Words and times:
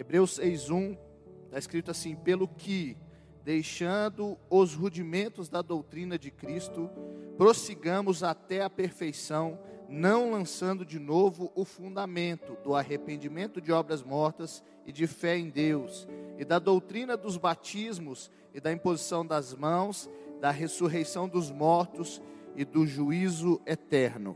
Hebreus 0.00 0.38
6:1 0.38 0.96
está 1.44 1.58
escrito 1.58 1.90
assim: 1.90 2.16
pelo 2.16 2.48
que 2.48 2.96
deixando 3.44 4.38
os 4.48 4.74
rudimentos 4.74 5.50
da 5.50 5.60
doutrina 5.60 6.18
de 6.18 6.30
Cristo, 6.30 6.88
prossigamos 7.36 8.22
até 8.22 8.62
a 8.62 8.70
perfeição, 8.70 9.58
não 9.90 10.30
lançando 10.30 10.86
de 10.86 10.98
novo 10.98 11.52
o 11.54 11.66
fundamento 11.66 12.56
do 12.64 12.74
arrependimento 12.74 13.60
de 13.60 13.72
obras 13.72 14.02
mortas 14.02 14.64
e 14.86 14.92
de 14.92 15.06
fé 15.06 15.36
em 15.36 15.50
Deus, 15.50 16.08
e 16.38 16.46
da 16.46 16.58
doutrina 16.58 17.14
dos 17.14 17.36
batismos 17.36 18.30
e 18.54 18.60
da 18.60 18.72
imposição 18.72 19.24
das 19.24 19.52
mãos, 19.52 20.08
da 20.40 20.50
ressurreição 20.50 21.28
dos 21.28 21.50
mortos 21.50 22.22
e 22.56 22.64
do 22.64 22.86
juízo 22.86 23.60
eterno. 23.66 24.34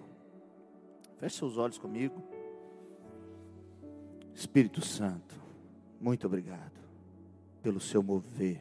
Feche 1.16 1.38
seus 1.38 1.56
olhos 1.56 1.78
comigo. 1.78 2.22
Espírito 4.34 4.84
Santo, 4.84 5.43
muito 6.00 6.26
obrigado 6.26 6.80
pelo 7.62 7.80
seu 7.80 8.02
mover, 8.02 8.60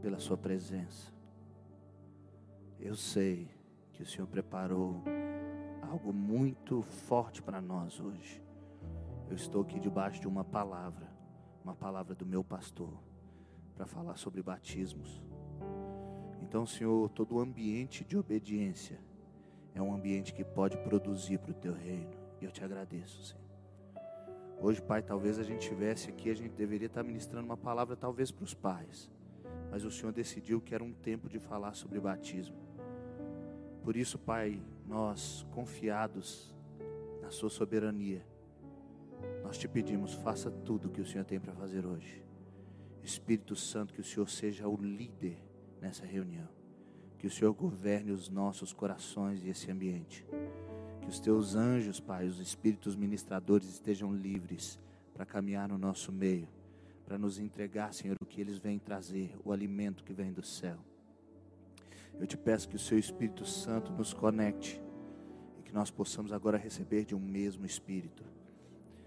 pela 0.00 0.18
sua 0.18 0.36
presença. 0.36 1.12
Eu 2.78 2.96
sei 2.96 3.48
que 3.92 4.02
o 4.02 4.06
Senhor 4.06 4.26
preparou 4.26 5.02
algo 5.82 6.12
muito 6.12 6.82
forte 6.82 7.42
para 7.42 7.60
nós 7.60 8.00
hoje. 8.00 8.42
Eu 9.28 9.36
estou 9.36 9.62
aqui 9.62 9.78
debaixo 9.78 10.20
de 10.20 10.26
uma 10.26 10.44
palavra, 10.44 11.06
uma 11.62 11.74
palavra 11.74 12.14
do 12.14 12.24
meu 12.24 12.42
pastor, 12.42 12.92
para 13.74 13.86
falar 13.86 14.16
sobre 14.16 14.42
batismos. 14.42 15.22
Então, 16.42 16.66
Senhor, 16.66 17.08
todo 17.10 17.36
o 17.36 17.40
ambiente 17.40 18.04
de 18.04 18.16
obediência 18.16 18.98
é 19.74 19.82
um 19.82 19.94
ambiente 19.94 20.32
que 20.32 20.42
pode 20.42 20.76
produzir 20.78 21.38
para 21.38 21.50
o 21.50 21.54
teu 21.54 21.74
reino. 21.74 22.16
E 22.40 22.44
eu 22.44 22.50
te 22.50 22.64
agradeço, 22.64 23.22
Senhor. 23.22 23.39
Hoje, 24.62 24.82
Pai, 24.82 25.02
talvez 25.02 25.38
a 25.38 25.42
gente 25.42 25.62
estivesse 25.62 26.10
aqui, 26.10 26.28
a 26.28 26.34
gente 26.34 26.52
deveria 26.52 26.86
estar 26.86 27.02
ministrando 27.02 27.46
uma 27.46 27.56
palavra 27.56 27.96
talvez 27.96 28.30
para 28.30 28.44
os 28.44 28.52
pais. 28.52 29.10
Mas 29.70 29.84
o 29.84 29.90
Senhor 29.90 30.12
decidiu 30.12 30.60
que 30.60 30.74
era 30.74 30.84
um 30.84 30.92
tempo 30.92 31.30
de 31.30 31.38
falar 31.38 31.72
sobre 31.72 31.98
batismo. 31.98 32.56
Por 33.82 33.96
isso, 33.96 34.18
Pai, 34.18 34.62
nós 34.86 35.46
confiados 35.52 36.54
na 37.22 37.30
sua 37.30 37.48
soberania, 37.48 38.22
nós 39.42 39.56
te 39.56 39.66
pedimos, 39.66 40.12
faça 40.12 40.50
tudo 40.50 40.88
o 40.88 40.90
que 40.90 41.00
o 41.00 41.06
Senhor 41.06 41.24
tem 41.24 41.40
para 41.40 41.54
fazer 41.54 41.86
hoje. 41.86 42.22
Espírito 43.02 43.56
Santo, 43.56 43.94
que 43.94 44.00
o 44.00 44.04
Senhor 44.04 44.28
seja 44.28 44.68
o 44.68 44.76
líder 44.76 45.38
nessa 45.80 46.04
reunião. 46.04 46.48
Que 47.18 47.26
o 47.26 47.30
Senhor 47.30 47.54
governe 47.54 48.12
os 48.12 48.28
nossos 48.28 48.74
corações 48.74 49.42
e 49.42 49.48
esse 49.48 49.70
ambiente. 49.70 50.26
Os 51.10 51.18
teus 51.18 51.56
anjos, 51.56 51.98
Pai, 51.98 52.28
os 52.28 52.38
espíritos 52.38 52.94
ministradores 52.94 53.68
estejam 53.68 54.14
livres 54.14 54.78
para 55.12 55.26
caminhar 55.26 55.68
no 55.68 55.76
nosso 55.76 56.12
meio, 56.12 56.46
para 57.04 57.18
nos 57.18 57.40
entregar, 57.40 57.92
Senhor, 57.92 58.16
o 58.22 58.24
que 58.24 58.40
eles 58.40 58.58
vêm 58.58 58.78
trazer, 58.78 59.36
o 59.44 59.50
alimento 59.50 60.04
que 60.04 60.12
vem 60.12 60.32
do 60.32 60.46
céu. 60.46 60.78
Eu 62.16 62.28
te 62.28 62.36
peço 62.36 62.68
que 62.68 62.76
o 62.76 62.78
seu 62.78 62.96
Espírito 62.96 63.44
Santo 63.44 63.92
nos 63.92 64.14
conecte 64.14 64.80
e 65.58 65.64
que 65.64 65.74
nós 65.74 65.90
possamos 65.90 66.32
agora 66.32 66.56
receber 66.56 67.04
de 67.04 67.16
um 67.16 67.18
mesmo 67.18 67.66
Espírito. 67.66 68.22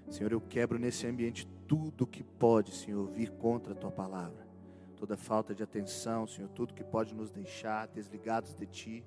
Senhor, 0.09 0.33
eu 0.33 0.41
quebro 0.41 0.77
nesse 0.77 1.07
ambiente 1.07 1.47
tudo 1.65 2.05
que 2.05 2.21
pode, 2.21 2.75
Senhor, 2.75 3.09
vir 3.11 3.31
contra 3.31 3.71
a 3.71 3.77
tua 3.77 3.91
palavra. 3.91 4.45
Toda 4.97 5.15
falta 5.15 5.55
de 5.55 5.63
atenção, 5.63 6.27
Senhor, 6.27 6.49
tudo 6.49 6.73
que 6.73 6.83
pode 6.83 7.15
nos 7.15 7.31
deixar 7.31 7.87
desligados 7.87 8.53
de 8.55 8.65
ti. 8.65 9.05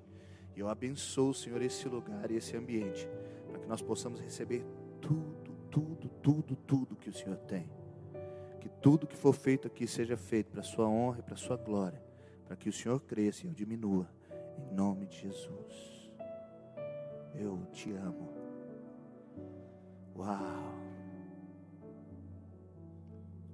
E 0.57 0.59
eu 0.59 0.69
abençoo, 0.69 1.35
Senhor, 1.35 1.61
esse 1.61 1.87
lugar 1.87 2.31
e 2.31 2.35
esse 2.35 2.57
ambiente, 2.57 3.07
para 3.47 3.59
que 3.59 3.67
nós 3.67 3.79
possamos 3.79 4.19
receber 4.19 4.65
tudo, 4.99 5.55
tudo, 5.69 6.09
tudo, 6.19 6.55
tudo 6.55 6.95
que 6.95 7.11
o 7.11 7.13
Senhor 7.13 7.37
tem. 7.37 7.69
Que 8.59 8.67
tudo 8.67 9.05
que 9.05 9.15
for 9.15 9.33
feito 9.33 9.67
aqui 9.67 9.85
seja 9.85 10.17
feito 10.17 10.49
para 10.49 10.61
a 10.61 10.63
sua 10.63 10.87
honra 10.87 11.19
e 11.19 11.21
para 11.21 11.35
a 11.35 11.37
sua 11.37 11.57
glória, 11.57 12.01
para 12.43 12.55
que 12.55 12.69
o 12.69 12.73
Senhor 12.73 12.99
cresça 13.01 13.45
e 13.45 13.49
eu 13.49 13.53
diminua. 13.53 14.09
Em 14.57 14.73
nome 14.73 15.05
de 15.05 15.17
Jesus. 15.19 16.09
Eu 17.35 17.63
te 17.71 17.91
amo. 17.91 18.27
Uau! 20.15 20.73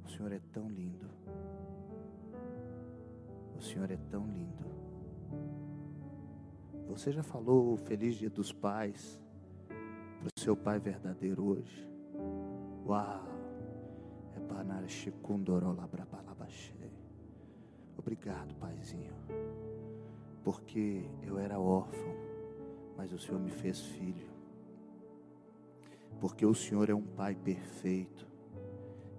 O 0.06 0.09
Senhor 0.09 0.31
é 0.31 0.40
tão 0.53 0.69
lindo. 0.69 1.09
O 3.58 3.62
Senhor 3.62 3.92
é 3.92 3.97
tão 4.09 4.25
lindo. 4.25 4.63
Você 6.88 7.11
já 7.11 7.23
falou 7.23 7.77
Feliz 7.77 8.16
Dia 8.16 8.29
dos 8.29 8.51
Pais 8.51 9.19
para 10.19 10.27
o 10.27 10.39
seu 10.39 10.55
pai 10.55 10.79
verdadeiro 10.79 11.44
hoje? 11.44 11.89
Uau! 12.85 13.23
É 14.35 14.39
Obrigado, 17.97 18.53
paizinho. 18.55 19.13
Porque 20.44 21.05
eu 21.23 21.39
era 21.39 21.57
órfão, 21.57 22.16
mas 22.97 23.13
o 23.13 23.17
Senhor 23.17 23.39
me 23.39 23.50
fez 23.50 23.79
filho. 23.79 24.27
Porque 26.19 26.45
o 26.45 26.53
Senhor 26.53 26.89
é 26.89 26.94
um 26.94 27.01
pai 27.01 27.33
perfeito. 27.33 28.27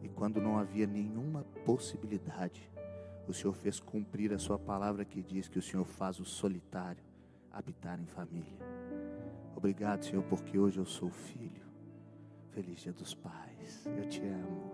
E 0.02 0.08
quando 0.08 0.40
não 0.40 0.58
havia 0.58 0.86
nenhuma 0.86 1.44
possibilidade, 1.64 2.70
o 3.26 3.32
Senhor 3.32 3.54
fez 3.54 3.80
cumprir 3.80 4.34
a 4.34 4.38
sua 4.38 4.58
palavra 4.58 5.04
que 5.04 5.22
diz 5.22 5.48
que 5.48 5.58
o 5.58 5.62
Senhor 5.62 5.86
faz 5.86 6.20
o 6.20 6.26
solitário 6.26 7.13
habitar 7.54 8.00
em 8.00 8.06
família. 8.06 8.58
Obrigado, 9.56 10.04
Senhor, 10.04 10.24
porque 10.24 10.58
hoje 10.58 10.78
eu 10.78 10.84
sou 10.84 11.08
filho. 11.08 11.64
Feliz 12.50 12.80
Dia 12.80 12.92
dos 12.92 13.14
Pais. 13.14 13.86
Eu 13.86 14.08
te 14.08 14.20
amo. 14.20 14.72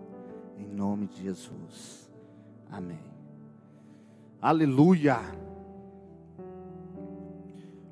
Em 0.57 0.67
nome 0.67 1.07
de 1.07 1.21
Jesus. 1.21 2.11
Amém. 2.69 2.99
Aleluia. 4.41 5.17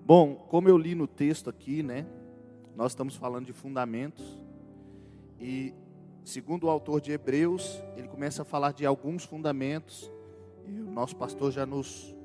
Bom, 0.04 0.36
como 0.36 0.68
eu 0.68 0.78
li 0.78 0.96
no 0.96 1.08
texto 1.08 1.50
aqui, 1.50 1.84
né? 1.84 2.06
Nós 2.76 2.92
estamos 2.92 3.16
falando 3.16 3.46
de 3.46 3.54
fundamentos. 3.54 4.40
E 5.40 5.74
segundo 6.26 6.66
o 6.66 6.70
autor 6.70 7.00
de 7.00 7.12
Hebreus, 7.12 7.82
ele 7.96 8.08
começa 8.08 8.42
a 8.42 8.46
falar 8.46 8.74
de 8.74 8.86
alguns 8.86 9.24
fundamentos. 9.24 10.12
E 10.66 10.80
o 10.80 10.92
nosso 10.92 11.16
pastor 11.16 11.52
já 11.52 11.66
nos 11.66 12.16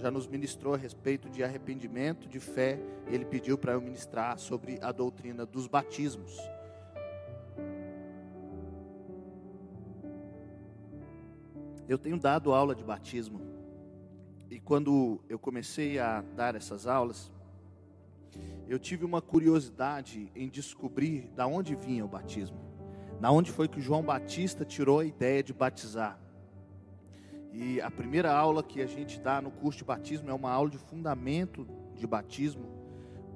já 0.00 0.10
nos 0.10 0.26
ministrou 0.26 0.74
a 0.74 0.76
respeito 0.76 1.28
de 1.28 1.44
arrependimento, 1.44 2.26
de 2.28 2.40
fé. 2.40 2.80
Ele 3.06 3.24
pediu 3.24 3.58
para 3.58 3.72
eu 3.72 3.80
ministrar 3.80 4.38
sobre 4.38 4.78
a 4.82 4.90
doutrina 4.90 5.44
dos 5.44 5.66
batismos. 5.66 6.36
Eu 11.86 11.98
tenho 11.98 12.18
dado 12.18 12.52
aula 12.52 12.74
de 12.74 12.82
batismo. 12.82 13.40
E 14.50 14.58
quando 14.58 15.20
eu 15.28 15.38
comecei 15.38 15.98
a 15.98 16.22
dar 16.34 16.54
essas 16.54 16.86
aulas, 16.86 17.30
eu 18.68 18.78
tive 18.78 19.04
uma 19.04 19.20
curiosidade 19.20 20.30
em 20.34 20.48
descobrir 20.48 21.28
da 21.34 21.46
onde 21.46 21.74
vinha 21.74 22.04
o 22.04 22.08
batismo. 22.08 22.58
Da 23.20 23.30
onde 23.30 23.50
foi 23.50 23.68
que 23.68 23.80
João 23.80 24.02
Batista 24.02 24.64
tirou 24.64 25.00
a 25.00 25.04
ideia 25.04 25.42
de 25.42 25.52
batizar. 25.52 26.18
E 27.52 27.80
a 27.80 27.90
primeira 27.90 28.32
aula 28.32 28.62
que 28.62 28.80
a 28.80 28.86
gente 28.86 29.20
dá 29.20 29.40
no 29.40 29.50
curso 29.50 29.78
de 29.78 29.84
batismo 29.84 30.30
é 30.30 30.34
uma 30.34 30.50
aula 30.50 30.70
de 30.70 30.78
fundamento 30.78 31.66
de 31.96 32.06
batismo, 32.06 32.68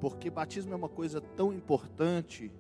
porque 0.01 0.31
batismo 0.31 0.73
é 0.73 0.77
uma 0.77 0.89
coisa 0.89 1.21
tão 1.21 1.53
importante 1.53 2.53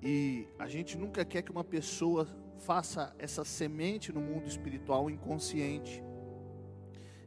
e 0.00 0.46
a 0.58 0.68
gente 0.68 0.96
nunca 0.96 1.24
quer 1.24 1.42
que 1.42 1.50
uma 1.50 1.64
pessoa 1.64 2.26
faça 2.58 3.14
essa 3.18 3.44
semente 3.44 4.12
no 4.12 4.20
mundo 4.20 4.46
espiritual 4.46 5.10
inconsciente. 5.10 6.02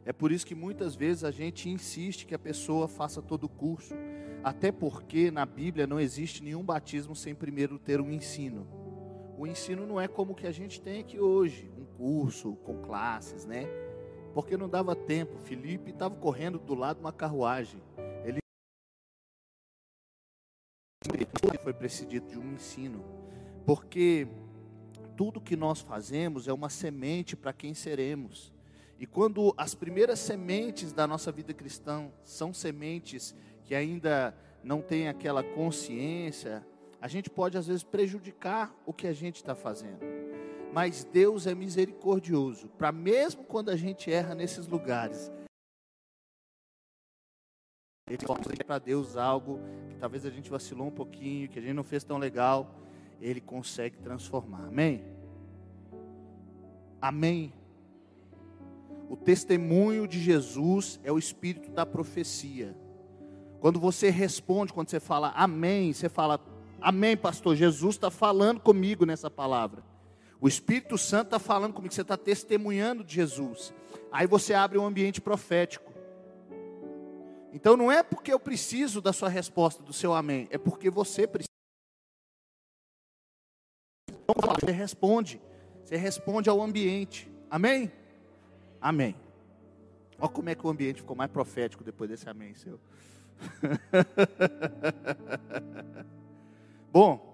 É 0.04 0.12
por 0.12 0.32
isso 0.32 0.46
que 0.46 0.54
muitas 0.54 0.94
vezes 0.94 1.24
a 1.24 1.30
gente 1.30 1.68
insiste 1.68 2.26
que 2.26 2.34
a 2.34 2.38
pessoa 2.38 2.86
faça 2.88 3.20
todo 3.20 3.44
o 3.44 3.48
curso, 3.48 3.94
até 4.42 4.70
porque 4.70 5.30
na 5.30 5.44
Bíblia 5.44 5.86
não 5.86 5.98
existe 5.98 6.42
nenhum 6.42 6.62
batismo 6.62 7.14
sem 7.14 7.34
primeiro 7.34 7.78
ter 7.78 8.00
um 8.00 8.10
ensino. 8.10 8.66
O 9.36 9.46
ensino 9.46 9.86
não 9.86 10.00
é 10.00 10.06
como 10.08 10.32
o 10.32 10.34
que 10.34 10.46
a 10.46 10.52
gente 10.52 10.80
tem 10.80 11.00
aqui 11.00 11.18
hoje, 11.18 11.70
curso, 11.96 12.54
com 12.64 12.82
classes, 12.82 13.44
né? 13.44 13.66
Porque 14.34 14.56
não 14.56 14.68
dava 14.68 14.94
tempo. 14.94 15.38
Felipe 15.38 15.90
estava 15.90 16.14
correndo 16.14 16.58
do 16.58 16.74
lado 16.74 16.96
de 16.96 17.02
uma 17.02 17.12
carruagem. 17.12 17.80
Ele 18.24 18.38
foi 21.62 21.72
precedido 21.72 22.28
de 22.28 22.38
um 22.38 22.52
ensino. 22.52 23.04
Porque 23.64 24.28
tudo 25.16 25.40
que 25.40 25.56
nós 25.56 25.80
fazemos 25.80 26.46
é 26.46 26.52
uma 26.52 26.68
semente 26.68 27.34
para 27.34 27.52
quem 27.52 27.74
seremos. 27.74 28.52
E 28.98 29.06
quando 29.06 29.54
as 29.56 29.74
primeiras 29.74 30.18
sementes 30.18 30.92
da 30.92 31.06
nossa 31.06 31.30
vida 31.32 31.52
cristã 31.52 32.10
são 32.24 32.52
sementes 32.54 33.34
que 33.64 33.74
ainda 33.74 34.34
não 34.62 34.80
têm 34.80 35.08
aquela 35.08 35.42
consciência, 35.42 36.66
a 37.00 37.08
gente 37.08 37.28
pode 37.28 37.58
às 37.58 37.66
vezes 37.66 37.82
prejudicar 37.82 38.74
o 38.86 38.92
que 38.92 39.06
a 39.06 39.12
gente 39.12 39.36
está 39.36 39.54
fazendo 39.54 40.15
mas 40.72 41.04
Deus 41.04 41.46
é 41.46 41.54
misericordioso, 41.54 42.68
para 42.68 42.92
mesmo 42.92 43.44
quando 43.44 43.70
a 43.70 43.76
gente 43.76 44.10
erra 44.10 44.34
nesses 44.34 44.66
lugares, 44.66 45.30
ele 48.08 48.64
para 48.64 48.78
Deus 48.78 49.16
algo 49.16 49.58
que 49.90 49.96
talvez 49.96 50.24
a 50.24 50.30
gente 50.30 50.48
vacilou 50.48 50.86
um 50.86 50.92
pouquinho, 50.92 51.48
que 51.48 51.58
a 51.58 51.62
gente 51.62 51.72
não 51.72 51.82
fez 51.82 52.04
tão 52.04 52.18
legal, 52.18 52.72
ele 53.20 53.40
consegue 53.40 53.96
transformar. 53.98 54.66
Amém? 54.66 55.04
Amém. 57.00 57.52
O 59.08 59.16
testemunho 59.16 60.06
de 60.06 60.20
Jesus 60.20 61.00
é 61.02 61.10
o 61.10 61.18
espírito 61.18 61.70
da 61.70 61.84
profecia. 61.84 62.76
Quando 63.58 63.80
você 63.80 64.08
responde, 64.08 64.72
quando 64.72 64.88
você 64.88 65.00
fala 65.00 65.30
amém, 65.30 65.92
você 65.92 66.08
fala 66.08 66.40
amém, 66.80 67.16
pastor. 67.16 67.56
Jesus 67.56 67.96
está 67.96 68.10
falando 68.10 68.60
comigo 68.60 69.04
nessa 69.04 69.28
palavra. 69.28 69.82
O 70.40 70.48
Espírito 70.48 70.98
Santo 70.98 71.28
está 71.28 71.38
falando 71.38 71.72
comigo, 71.72 71.94
você 71.94 72.02
está 72.02 72.16
testemunhando 72.16 73.02
de 73.02 73.14
Jesus. 73.14 73.72
Aí 74.12 74.26
você 74.26 74.54
abre 74.54 74.78
um 74.78 74.86
ambiente 74.86 75.20
profético. 75.20 75.92
Então 77.52 77.76
não 77.76 77.90
é 77.90 78.02
porque 78.02 78.32
eu 78.32 78.38
preciso 78.38 79.00
da 79.00 79.12
sua 79.12 79.28
resposta, 79.28 79.82
do 79.82 79.92
seu 79.92 80.14
amém, 80.14 80.46
é 80.50 80.58
porque 80.58 80.90
você 80.90 81.26
precisa. 81.26 81.46
Você 84.60 84.72
responde, 84.72 85.40
você 85.82 85.96
responde 85.96 86.50
ao 86.50 86.60
ambiente. 86.60 87.30
Amém? 87.50 87.90
Amém. 88.80 89.16
Olha 90.18 90.28
como 90.28 90.50
é 90.50 90.54
que 90.54 90.66
o 90.66 90.70
ambiente 90.70 91.00
ficou 91.00 91.16
mais 91.16 91.30
profético 91.30 91.84
depois 91.84 92.10
desse 92.10 92.28
amém 92.28 92.54
seu. 92.54 92.78
Bom, 96.92 97.25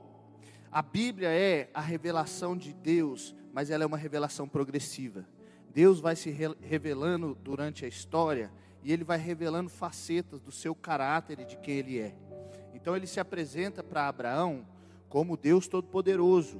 a 0.72 0.80
Bíblia 0.80 1.28
é 1.28 1.69
a 1.74 1.82
revelação 1.82 2.56
de 2.56 2.72
Deus, 2.72 3.34
mas 3.52 3.69
ela 3.69 3.84
é 3.84 3.86
uma 3.86 3.98
revelação 3.98 4.48
progressiva. 4.48 5.26
Deus 5.74 6.00
vai 6.00 6.16
se 6.16 6.30
revelando 6.62 7.36
durante 7.42 7.84
a 7.84 7.88
história 7.88 8.50
e 8.82 8.90
ele 8.90 9.04
vai 9.04 9.19
revelando 9.19 9.69
facetas 9.69 10.40
do 10.40 10.50
seu 10.50 10.74
caráter 10.74 11.40
e 11.40 11.44
de 11.44 11.58
quem 11.58 11.74
ele 11.76 11.98
é. 11.98 12.14
Então 12.72 12.96
ele 12.96 13.06
se 13.06 13.20
apresenta 13.20 13.82
para 13.82 14.08
Abraão 14.08 14.66
como 15.10 15.36
Deus 15.36 15.69
Todo-Poderoso. 15.69 16.58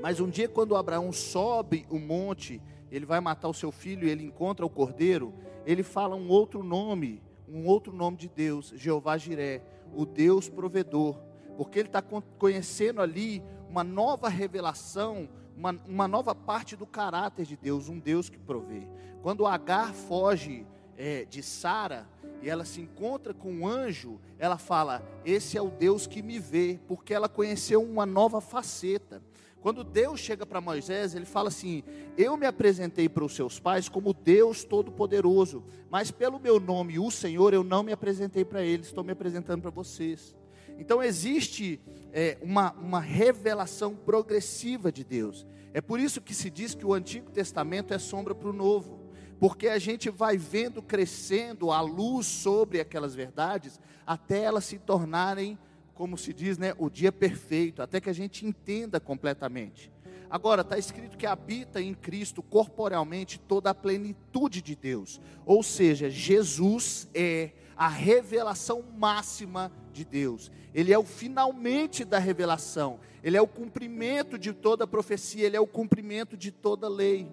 Mas 0.00 0.20
um 0.20 0.30
dia, 0.30 0.48
quando 0.48 0.76
Abraão 0.76 1.12
sobe 1.12 1.86
o 1.90 1.98
monte, 1.98 2.62
ele 2.88 3.04
vai 3.04 3.18
matar 3.18 3.48
o 3.48 3.54
seu 3.54 3.72
filho 3.72 4.06
e 4.06 4.10
ele 4.10 4.24
encontra 4.24 4.64
o 4.64 4.70
cordeiro, 4.70 5.34
ele 5.66 5.82
fala 5.82 6.14
um 6.14 6.28
outro 6.28 6.62
nome, 6.62 7.20
um 7.48 7.66
outro 7.66 7.92
nome 7.92 8.16
de 8.16 8.28
Deus, 8.28 8.72
Jeová 8.76 9.18
Jiré, 9.18 9.60
o 9.92 10.06
Deus 10.06 10.48
provedor, 10.48 11.18
porque 11.58 11.80
ele 11.80 11.88
está 11.88 12.00
conhecendo 12.00 13.02
ali 13.02 13.42
uma 13.68 13.82
nova 13.82 14.28
revelação, 14.28 15.28
uma, 15.56 15.76
uma 15.88 16.06
nova 16.06 16.32
parte 16.32 16.76
do 16.76 16.86
caráter 16.86 17.44
de 17.44 17.56
Deus, 17.56 17.88
um 17.88 17.98
Deus 17.98 18.28
que 18.28 18.38
provê. 18.38 18.86
Quando 19.22 19.44
Agar 19.44 19.92
foge 19.92 20.64
é, 20.96 21.24
de 21.24 21.42
Sara 21.42 22.08
e 22.40 22.48
ela 22.48 22.64
se 22.64 22.80
encontra 22.80 23.34
com 23.34 23.52
um 23.52 23.66
anjo, 23.66 24.20
ela 24.38 24.56
fala: 24.56 25.02
Esse 25.24 25.58
é 25.58 25.60
o 25.60 25.68
Deus 25.68 26.06
que 26.06 26.22
me 26.22 26.38
vê, 26.38 26.78
porque 26.86 27.12
ela 27.12 27.28
conheceu 27.28 27.82
uma 27.82 28.06
nova 28.06 28.40
faceta. 28.40 29.20
Quando 29.60 29.82
Deus 29.82 30.20
chega 30.20 30.46
para 30.46 30.60
Moisés, 30.60 31.16
ele 31.16 31.26
fala 31.26 31.48
assim: 31.48 31.82
Eu 32.16 32.36
me 32.36 32.46
apresentei 32.46 33.08
para 33.08 33.24
os 33.24 33.34
seus 33.34 33.58
pais 33.58 33.88
como 33.88 34.14
Deus 34.14 34.62
Todo-Poderoso, 34.62 35.64
mas 35.90 36.12
pelo 36.12 36.38
meu 36.38 36.60
nome, 36.60 37.00
o 37.00 37.10
Senhor, 37.10 37.52
eu 37.52 37.64
não 37.64 37.82
me 37.82 37.90
apresentei 37.90 38.44
para 38.44 38.62
eles, 38.62 38.86
estou 38.86 39.02
me 39.02 39.10
apresentando 39.10 39.62
para 39.62 39.72
vocês. 39.72 40.37
Então 40.78 41.02
existe 41.02 41.80
é, 42.12 42.38
uma, 42.40 42.72
uma 42.72 43.00
revelação 43.00 43.94
progressiva 43.94 44.90
de 44.92 45.04
Deus. 45.04 45.46
É 45.74 45.80
por 45.80 46.00
isso 46.00 46.20
que 46.20 46.34
se 46.34 46.48
diz 46.48 46.74
que 46.74 46.86
o 46.86 46.94
Antigo 46.94 47.30
Testamento 47.30 47.92
é 47.92 47.98
sombra 47.98 48.34
para 48.34 48.48
o 48.48 48.52
Novo, 48.52 48.98
porque 49.38 49.68
a 49.68 49.78
gente 49.78 50.08
vai 50.08 50.36
vendo 50.36 50.82
crescendo 50.82 51.70
a 51.70 51.80
luz 51.80 52.26
sobre 52.26 52.80
aquelas 52.80 53.14
verdades 53.14 53.78
até 54.06 54.40
elas 54.40 54.64
se 54.64 54.78
tornarem, 54.78 55.58
como 55.94 56.16
se 56.16 56.32
diz, 56.32 56.56
né, 56.56 56.72
o 56.78 56.88
dia 56.88 57.12
perfeito, 57.12 57.82
até 57.82 58.00
que 58.00 58.08
a 58.08 58.14
gente 58.14 58.46
entenda 58.46 58.98
completamente. 58.98 59.92
Agora, 60.30 60.62
está 60.62 60.78
escrito 60.78 61.18
que 61.18 61.26
habita 61.26 61.80
em 61.80 61.92
Cristo 61.92 62.42
corporalmente 62.42 63.38
toda 63.38 63.68
a 63.68 63.74
plenitude 63.74 64.62
de 64.62 64.74
Deus, 64.74 65.20
ou 65.44 65.62
seja, 65.62 66.08
Jesus 66.08 67.06
é 67.12 67.50
a 67.78 67.86
revelação 67.86 68.82
máxima 68.98 69.70
de 69.92 70.04
Deus. 70.04 70.50
Ele 70.74 70.92
é 70.92 70.98
o 70.98 71.04
finalmente 71.04 72.04
da 72.04 72.18
revelação. 72.18 72.98
Ele 73.22 73.36
é 73.36 73.40
o 73.40 73.46
cumprimento 73.46 74.36
de 74.36 74.52
toda 74.52 74.86
profecia, 74.86 75.46
ele 75.46 75.56
é 75.56 75.60
o 75.60 75.66
cumprimento 75.66 76.36
de 76.36 76.50
toda 76.50 76.88
lei. 76.88 77.30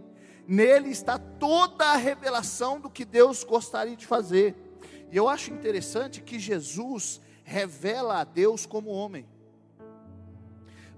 Nele 0.48 0.90
está 0.90 1.18
toda 1.18 1.86
a 1.86 1.96
revelação 1.96 2.80
do 2.80 2.92
que 2.92 3.04
Deus 3.04 3.44
gostaria 3.44 3.96
de 3.96 4.06
fazer. 4.06 4.56
E 5.12 5.18
eu 5.18 5.28
acho 5.28 5.52
interessante 5.52 6.22
que 6.22 6.38
Jesus 6.38 7.20
revela 7.44 8.20
a 8.20 8.24
Deus 8.24 8.68
como 8.68 8.92
homem. 8.92 9.26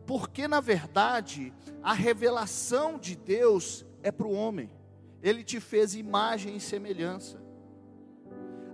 Porque, 0.06 0.46
na 0.48 0.60
verdade, 0.60 1.54
a 1.82 1.94
revelação 1.94 3.00
de 3.00 3.16
Deus 3.16 3.86
é 4.04 4.12
para 4.12 4.28
o 4.28 4.34
homem. 4.34 4.70
Ele 5.24 5.44
te 5.44 5.62
fez 5.62 5.96
imagem 5.96 6.58
e 6.58 6.60
semelhança. 6.60 7.47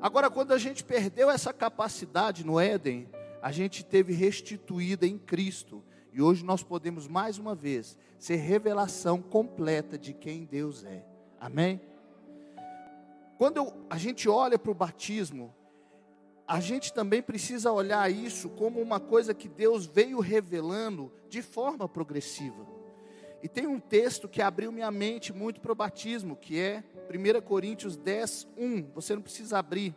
Agora, 0.03 0.29
quando 0.29 0.51
a 0.51 0.57
gente 0.57 0.83
perdeu 0.83 1.29
essa 1.29 1.53
capacidade 1.53 2.45
no 2.45 2.59
Éden, 2.59 3.07
a 3.41 3.53
gente 3.53 3.85
teve 3.85 4.11
restituída 4.11 5.07
em 5.07 5.17
Cristo. 5.17 5.81
E 6.11 6.21
hoje 6.21 6.43
nós 6.43 6.61
podemos 6.61 7.07
mais 7.07 7.37
uma 7.37 7.55
vez 7.55 7.97
ser 8.19 8.35
revelação 8.35 9.21
completa 9.21 9.97
de 9.97 10.11
quem 10.11 10.43
Deus 10.43 10.83
é. 10.83 11.05
Amém? 11.39 11.79
Quando 13.37 13.55
eu, 13.55 13.73
a 13.89 13.97
gente 13.97 14.27
olha 14.27 14.59
para 14.59 14.71
o 14.71 14.75
batismo, 14.75 15.55
a 16.45 16.59
gente 16.59 16.91
também 16.91 17.21
precisa 17.21 17.71
olhar 17.71 18.11
isso 18.11 18.49
como 18.49 18.81
uma 18.81 18.99
coisa 18.99 19.33
que 19.33 19.47
Deus 19.47 19.85
veio 19.85 20.19
revelando 20.19 21.13
de 21.29 21.41
forma 21.41 21.87
progressiva. 21.87 22.67
E 23.43 23.49
tem 23.49 23.67
um 23.67 23.77
texto 23.77 24.29
que 24.29 24.41
abriu 24.41 24.71
minha 24.71 24.89
mente 24.89 25.33
muito 25.33 25.59
para 25.59 25.73
o 25.73 25.75
batismo, 25.75 26.33
que 26.33 26.57
é 26.57 26.81
1 27.09 27.41
Coríntios 27.41 27.97
10, 27.97 28.47
1. 28.57 28.91
Você 28.95 29.13
não 29.13 29.21
precisa 29.21 29.59
abrir. 29.59 29.93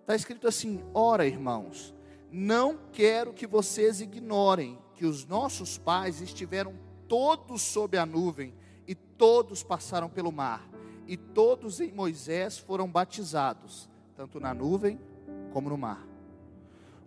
Está 0.00 0.14
escrito 0.14 0.46
assim: 0.46 0.80
Ora, 0.94 1.26
irmãos, 1.26 1.92
não 2.30 2.78
quero 2.92 3.32
que 3.32 3.48
vocês 3.48 4.00
ignorem 4.00 4.78
que 4.94 5.04
os 5.04 5.26
nossos 5.26 5.76
pais 5.76 6.20
estiveram 6.20 6.72
todos 7.08 7.62
sob 7.62 7.98
a 7.98 8.06
nuvem 8.06 8.54
e 8.86 8.94
todos 8.94 9.64
passaram 9.64 10.08
pelo 10.08 10.30
mar, 10.30 10.64
e 11.08 11.16
todos 11.16 11.80
em 11.80 11.90
Moisés 11.90 12.58
foram 12.58 12.88
batizados, 12.88 13.90
tanto 14.14 14.38
na 14.38 14.54
nuvem 14.54 15.00
como 15.52 15.68
no 15.68 15.76
mar. 15.76 16.06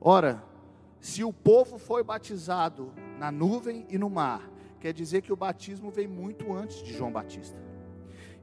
Ora, 0.01 0.43
se 0.99 1.23
o 1.23 1.31
povo 1.31 1.77
foi 1.77 2.03
batizado 2.03 2.93
na 3.17 3.31
nuvem 3.31 3.85
e 3.89 3.97
no 3.97 4.09
mar, 4.09 4.51
quer 4.75 4.93
dizer 4.93 5.21
que 5.21 5.33
o 5.33 5.35
batismo 5.35 5.89
veio 5.89 6.09
muito 6.09 6.53
antes 6.53 6.83
de 6.83 6.93
João 6.93 7.11
Batista. 7.11 7.57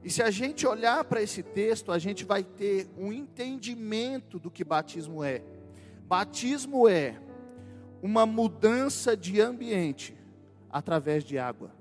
E 0.03 0.09
se 0.09 0.21
a 0.21 0.29
gente 0.29 0.67
olhar 0.67 1.03
para 1.05 1.21
esse 1.21 1.41
texto, 1.41 1.91
a 1.91 1.97
gente 1.97 2.25
vai 2.25 2.43
ter 2.43 2.89
um 2.97 3.13
entendimento 3.13 4.37
do 4.37 4.51
que 4.51 4.63
batismo 4.63 5.23
é. 5.23 5.41
Batismo 6.05 6.89
é 6.89 7.19
uma 8.01 8.25
mudança 8.25 9.15
de 9.15 9.39
ambiente 9.39 10.13
através 10.69 11.23
de 11.23 11.37
água. 11.37 11.71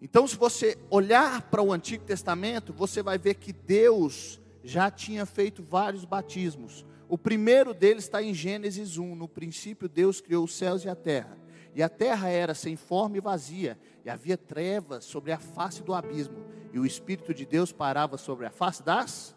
Então, 0.00 0.28
se 0.28 0.36
você 0.36 0.76
olhar 0.90 1.42
para 1.50 1.62
o 1.62 1.72
Antigo 1.72 2.04
Testamento, 2.04 2.72
você 2.72 3.02
vai 3.02 3.18
ver 3.18 3.34
que 3.34 3.52
Deus 3.52 4.40
já 4.62 4.90
tinha 4.90 5.24
feito 5.24 5.62
vários 5.62 6.04
batismos. 6.04 6.84
O 7.08 7.16
primeiro 7.16 7.72
deles 7.72 8.04
está 8.04 8.22
em 8.22 8.34
Gênesis 8.34 8.98
1. 8.98 9.14
No 9.14 9.26
princípio, 9.26 9.88
Deus 9.88 10.20
criou 10.20 10.44
os 10.44 10.54
céus 10.54 10.84
e 10.84 10.88
a 10.88 10.94
terra. 10.94 11.36
E 11.74 11.82
a 11.82 11.88
terra 11.88 12.28
era 12.28 12.54
sem 12.54 12.76
forma 12.76 13.16
e 13.16 13.20
vazia, 13.20 13.78
e 14.04 14.10
havia 14.10 14.36
trevas 14.36 15.04
sobre 15.04 15.32
a 15.32 15.38
face 15.38 15.82
do 15.82 15.94
abismo, 15.94 16.44
e 16.72 16.78
o 16.78 16.86
Espírito 16.86 17.32
de 17.32 17.46
Deus 17.46 17.72
parava 17.72 18.16
sobre 18.16 18.46
a 18.46 18.50
face 18.50 18.82
das 18.82 19.36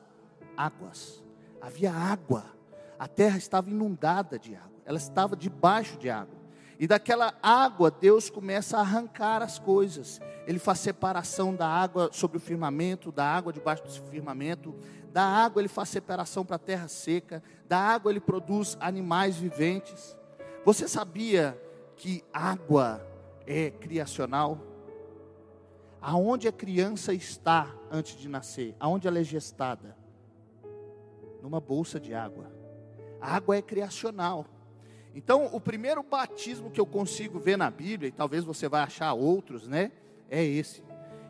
águas. 0.56 1.24
Havia 1.62 1.94
água, 1.94 2.46
a 2.98 3.08
terra 3.08 3.38
estava 3.38 3.70
inundada 3.70 4.40
de 4.40 4.56
água, 4.56 4.82
ela 4.86 4.98
estava 4.98 5.36
debaixo 5.36 5.98
de 5.98 6.10
água. 6.10 6.42
E 6.82 6.88
daquela 6.88 7.36
água 7.44 7.92
Deus 7.92 8.28
começa 8.28 8.76
a 8.76 8.82
arrancar 8.82 9.44
as 9.44 9.60
coisas. 9.60 10.20
Ele 10.48 10.58
faz 10.58 10.80
separação 10.80 11.54
da 11.54 11.68
água 11.68 12.10
sobre 12.12 12.38
o 12.38 12.40
firmamento, 12.40 13.12
da 13.12 13.24
água 13.24 13.54
debaixo 13.54 13.84
do 13.84 13.92
firmamento. 14.10 14.74
Da 15.14 15.22
água 15.22 15.62
ele 15.62 15.68
faz 15.68 15.90
separação 15.90 16.44
para 16.44 16.56
a 16.56 16.60
terra 16.60 16.88
seca. 16.88 17.44
Da 17.68 17.78
água 17.78 18.12
ele 18.12 18.20
produz 18.20 18.76
animais 18.80 19.38
viventes. 19.38 20.18
Você 20.66 20.88
sabia 20.88 21.56
que 22.02 22.24
água 22.34 23.08
é 23.46 23.70
criacional? 23.70 24.58
Aonde 26.02 26.48
a 26.48 26.52
criança 26.52 27.14
está 27.14 27.72
antes 27.92 28.18
de 28.18 28.28
nascer? 28.28 28.76
Aonde 28.80 29.08
ela 29.08 29.20
é 29.20 29.24
gestada? 29.24 29.96
Numa 31.44 31.60
bolsa 31.60 32.00
de 32.00 32.12
água. 32.16 32.52
A 33.22 33.36
água 33.36 33.56
é 33.56 33.62
criacional. 33.62 34.48
Então, 35.14 35.48
o 35.54 35.62
primeiro 35.62 36.02
batismo 36.02 36.72
que 36.72 36.82
eu 36.82 36.88
consigo 36.88 37.38
ver 37.38 37.56
na 37.56 37.70
Bíblia, 37.70 38.10
e 38.10 38.12
talvez 38.12 38.44
você 38.44 38.68
vai 38.68 38.82
achar 38.82 39.14
outros, 39.14 39.68
né? 39.68 39.92
É 40.28 40.44
esse. 40.44 40.84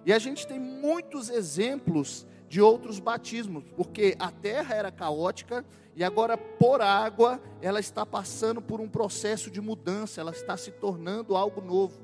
E 0.05 0.13
a 0.13 0.19
gente 0.19 0.47
tem 0.47 0.57
muitos 0.57 1.29
exemplos 1.29 2.25
de 2.51 2.59
outros 2.59 2.99
batismos, 2.99 3.63
porque 3.77 4.13
a 4.19 4.29
terra 4.29 4.75
era 4.75 4.91
caótica 4.91 5.63
e 5.95 6.03
agora 6.03 6.35
por 6.37 6.81
água 6.81 7.41
ela 7.61 7.79
está 7.79 8.05
passando 8.05 8.61
por 8.61 8.81
um 8.81 8.89
processo 8.89 9.49
de 9.49 9.61
mudança, 9.61 10.19
ela 10.19 10.31
está 10.31 10.57
se 10.57 10.69
tornando 10.69 11.37
algo 11.37 11.61
novo. 11.61 12.01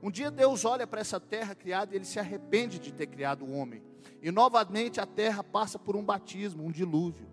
Um 0.00 0.08
dia 0.08 0.30
Deus 0.30 0.64
olha 0.64 0.86
para 0.86 1.00
essa 1.00 1.18
terra 1.18 1.52
criada 1.52 1.92
e 1.92 1.96
ele 1.96 2.04
se 2.04 2.20
arrepende 2.20 2.78
de 2.78 2.92
ter 2.92 3.08
criado 3.08 3.44
o 3.44 3.52
homem. 3.52 3.82
E 4.22 4.30
novamente 4.30 5.00
a 5.00 5.06
terra 5.06 5.42
passa 5.42 5.80
por 5.80 5.96
um 5.96 6.04
batismo, 6.04 6.64
um 6.64 6.70
dilúvio. 6.70 7.26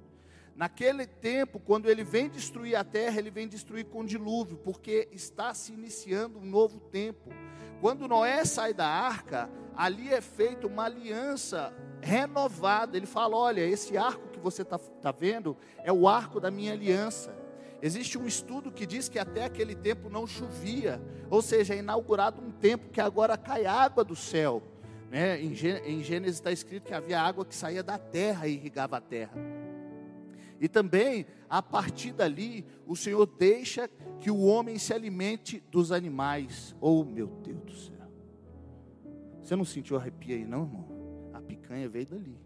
Naquele 0.56 1.06
tempo, 1.06 1.60
quando 1.60 1.88
ele 1.88 2.04
vem 2.04 2.30
destruir 2.30 2.76
a 2.76 2.84
terra, 2.84 3.20
ele 3.20 3.30
vem 3.30 3.48
destruir 3.48 3.86
com 3.86 4.04
dilúvio, 4.04 4.58
porque 4.58 5.08
está 5.12 5.54
se 5.54 5.72
iniciando 5.72 6.40
um 6.40 6.46
novo 6.46 6.80
tempo. 6.80 7.30
Quando 7.80 8.08
Noé 8.08 8.44
sai 8.44 8.74
da 8.74 8.88
arca, 8.88 9.48
ali 9.76 10.12
é 10.12 10.20
feita 10.20 10.66
uma 10.66 10.86
aliança 10.86 11.72
renovada. 12.06 12.96
Ele 12.96 13.08
fala: 13.08 13.36
Olha, 13.36 13.62
esse 13.62 13.98
arco 13.98 14.30
que 14.30 14.40
você 14.40 14.62
está 14.62 14.78
tá 14.78 15.12
vendo 15.12 15.58
é 15.84 15.92
o 15.92 16.08
arco 16.08 16.40
da 16.40 16.52
minha 16.52 16.72
aliança. 16.72 17.36
Existe 17.82 18.18
um 18.18 18.26
estudo 18.26 18.72
que 18.72 18.86
diz 18.86 19.10
que 19.10 19.20
até 19.20 19.46
aquele 19.46 19.76
tempo 19.76 20.10
não 20.10 20.26
chovia, 20.26 21.02
ou 21.30 21.42
seja, 21.42 21.76
é 21.76 21.80
inaugurado 21.80 22.42
um 22.42 22.52
tempo 22.52 22.90
que 22.90 23.02
agora 23.02 23.38
cai 23.38 23.66
água 23.66 24.04
do 24.04 24.16
céu. 24.16 24.64
Né? 25.12 25.42
Em 25.42 25.54
Gênesis 25.54 26.38
está 26.38 26.52
escrito 26.52 26.86
que 26.86 26.94
havia 26.94 27.22
água 27.22 27.46
que 27.46 27.56
saía 27.56 27.84
da 27.84 27.98
terra 27.98 28.48
e 28.48 28.54
irrigava 28.54 28.98
a 28.98 29.02
terra. 29.02 29.34
E 30.60 30.70
também, 30.70 31.26
a 31.50 31.62
partir 31.62 32.14
dali, 32.14 32.66
o 32.88 32.96
Senhor 32.96 33.26
deixa 33.26 33.90
que 34.20 34.32
o 34.32 34.42
homem 34.42 34.80
se 34.80 34.94
alimente 34.94 35.62
dos 35.70 35.92
animais. 35.92 36.76
Oh, 36.80 37.04
meu 37.04 37.28
Deus 37.28 37.62
do 37.62 37.76
céu. 37.76 37.96
Você 39.44 39.56
não 39.56 39.66
sentiu 39.66 39.98
arrepio 39.98 40.36
aí, 40.36 40.46
não, 40.46 40.64
irmão? 40.64 40.95
Picanha 41.46 41.88
veio 41.88 42.08
dali. 42.08 42.38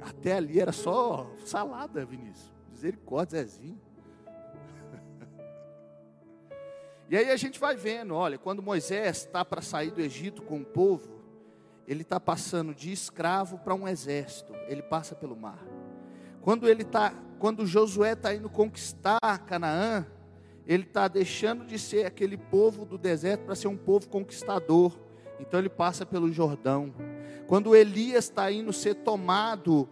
Até 0.00 0.34
ali 0.34 0.60
era 0.60 0.72
só 0.72 1.30
salada, 1.44 2.04
Vinícius. 2.04 2.52
Misericórdia, 2.70 3.38
Zezinho. 3.38 3.80
E 7.10 7.16
aí 7.16 7.28
a 7.28 7.36
gente 7.36 7.58
vai 7.58 7.74
vendo, 7.74 8.14
olha, 8.14 8.38
quando 8.38 8.62
Moisés 8.62 9.18
está 9.18 9.44
para 9.44 9.60
sair 9.60 9.90
do 9.90 10.00
Egito 10.00 10.42
com 10.42 10.60
o 10.60 10.64
povo, 10.64 11.20
ele 11.86 12.02
está 12.02 12.20
passando 12.20 12.72
de 12.72 12.92
escravo 12.92 13.58
para 13.58 13.74
um 13.74 13.88
exército, 13.88 14.54
ele 14.68 14.80
passa 14.80 15.16
pelo 15.16 15.36
mar. 15.36 15.58
Quando 16.40 16.68
ele 16.68 16.84
tá, 16.84 17.12
quando 17.40 17.66
Josué 17.66 18.12
está 18.12 18.32
indo 18.32 18.48
conquistar 18.48 19.18
Canaã, 19.44 20.06
ele 20.70 20.84
está 20.84 21.08
deixando 21.08 21.64
de 21.66 21.76
ser 21.80 22.06
aquele 22.06 22.36
povo 22.36 22.84
do 22.84 22.96
deserto 22.96 23.40
para 23.40 23.56
ser 23.56 23.66
um 23.66 23.76
povo 23.76 24.08
conquistador. 24.08 24.96
Então 25.40 25.58
ele 25.58 25.68
passa 25.68 26.06
pelo 26.06 26.30
Jordão. 26.30 26.94
Quando 27.48 27.74
Elias 27.74 28.26
está 28.26 28.52
indo 28.52 28.72
ser 28.72 28.94
tomado 28.94 29.88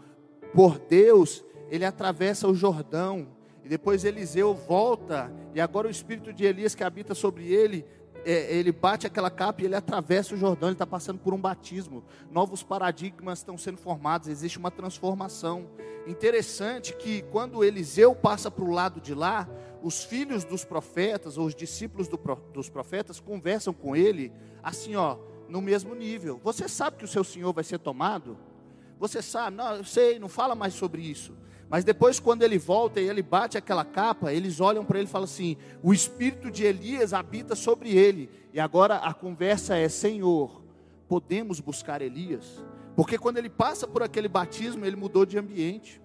por 0.55 0.79
Deus, 0.79 1.45
ele 1.69 1.85
atravessa 1.85 2.47
o 2.47 2.55
Jordão. 2.55 3.27
E 3.65 3.69
depois 3.69 4.05
Eliseu 4.05 4.55
volta, 4.55 5.33
e 5.53 5.61
agora 5.61 5.89
o 5.89 5.91
espírito 5.91 6.33
de 6.33 6.45
Elias 6.45 6.77
que 6.77 6.85
habita 6.85 7.13
sobre 7.13 7.53
ele 7.53 7.85
é, 8.25 8.55
ele 8.55 8.73
bate 8.73 9.07
aquela 9.07 9.31
capa 9.31 9.63
e 9.63 9.65
ele 9.65 9.75
atravessa 9.75 10.35
o 10.35 10.39
Jordão, 10.39 10.69
ele 10.69 10.75
está 10.75 10.87
passando 10.87 11.19
por 11.19 11.35
um 11.35 11.41
batismo. 11.41 12.05
Novos 12.31 12.63
paradigmas 12.63 13.39
estão 13.39 13.57
sendo 13.57 13.79
formados, 13.79 14.29
existe 14.29 14.59
uma 14.59 14.71
transformação. 14.71 15.69
Interessante 16.07 16.95
que 16.95 17.23
quando 17.23 17.63
Eliseu 17.63 18.15
passa 18.15 18.51
para 18.51 18.65
o 18.65 18.71
lado 18.71 19.01
de 19.01 19.15
lá, 19.15 19.49
os 19.83 20.05
filhos 20.05 20.45
dos 20.45 20.65
profetas, 20.65 21.39
ou 21.39 21.47
os 21.47 21.55
discípulos 21.55 22.09
do, 22.09 22.19
dos 22.53 22.69
profetas, 22.69 23.21
conversam 23.21 23.73
com 23.73 23.95
ele, 23.95 24.33
assim, 24.63 24.97
ó, 24.97 25.17
no 25.49 25.61
mesmo 25.61 25.95
nível. 25.95 26.41
Você 26.43 26.69
sabe 26.69 26.97
que 26.97 27.05
o 27.05 27.09
seu 27.09 27.25
senhor 27.25 27.53
vai 27.53 27.65
ser 27.65 27.79
tomado? 27.79 28.39
Você 28.99 29.23
sabe? 29.23 29.57
Não, 29.57 29.77
eu 29.77 29.85
sei, 29.85 30.19
não 30.19 30.29
fala 30.29 30.55
mais 30.55 30.75
sobre 30.75 31.03
isso. 31.03 31.37
Mas 31.71 31.85
depois, 31.85 32.19
quando 32.19 32.43
ele 32.43 32.57
volta 32.57 33.01
e 33.01 33.09
ele 33.09 33.23
bate 33.23 33.59
aquela 33.59 33.85
capa, 33.85 34.33
eles 34.33 34.59
olham 34.59 34.85
para 34.85 34.99
ele 34.99 35.09
e 35.09 35.11
falam 35.11 35.25
assim: 35.25 35.57
o 35.83 35.93
espírito 35.93 36.51
de 36.51 36.65
Elias 36.65 37.13
habita 37.13 37.55
sobre 37.55 37.91
ele. 37.91 38.31
E 38.53 38.59
agora 38.59 38.97
a 38.97 39.13
conversa 39.13 39.77
é: 39.77 39.89
Senhor, 39.89 40.63
podemos 41.07 41.61
buscar 41.61 42.01
Elias? 42.01 42.65
Porque 42.97 43.19
quando 43.19 43.37
ele 43.37 43.51
passa 43.51 43.87
por 43.87 44.03
aquele 44.03 44.29
batismo, 44.29 44.85
ele 44.85 44.97
mudou 44.97 45.27
de 45.27 45.39
ambiente. 45.39 46.01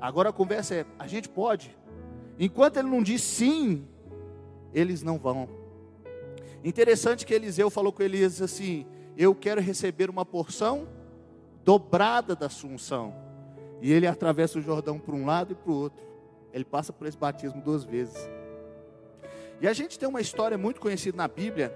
Agora 0.00 0.28
a 0.28 0.32
conversa 0.32 0.74
é: 0.74 0.86
a 0.98 1.06
gente 1.06 1.28
pode. 1.28 1.74
Enquanto 2.38 2.76
ele 2.76 2.88
não 2.90 3.02
diz 3.02 3.22
sim, 3.22 3.86
eles 4.74 5.02
não 5.02 5.18
vão. 5.18 5.48
Interessante 6.62 7.24
que 7.24 7.32
Eliseu 7.32 7.70
falou 7.70 7.90
com 7.90 8.02
Elias 8.02 8.42
assim: 8.42 8.86
Eu 9.16 9.34
quero 9.34 9.62
receber 9.62 10.10
uma 10.10 10.26
porção 10.26 10.86
dobrada 11.64 12.36
da 12.36 12.50
sua 12.50 12.70
unção. 12.70 13.25
E 13.80 13.92
ele 13.92 14.06
atravessa 14.06 14.58
o 14.58 14.62
Jordão 14.62 14.98
para 14.98 15.14
um 15.14 15.26
lado 15.26 15.52
e 15.52 15.54
para 15.54 15.70
o 15.70 15.74
outro. 15.74 16.04
Ele 16.52 16.64
passa 16.64 16.92
por 16.92 17.06
esse 17.06 17.16
batismo 17.16 17.60
duas 17.60 17.84
vezes. 17.84 18.16
E 19.60 19.66
a 19.66 19.72
gente 19.72 19.98
tem 19.98 20.08
uma 20.08 20.20
história 20.20 20.56
muito 20.58 20.80
conhecida 20.80 21.16
na 21.16 21.28
Bíblia, 21.28 21.74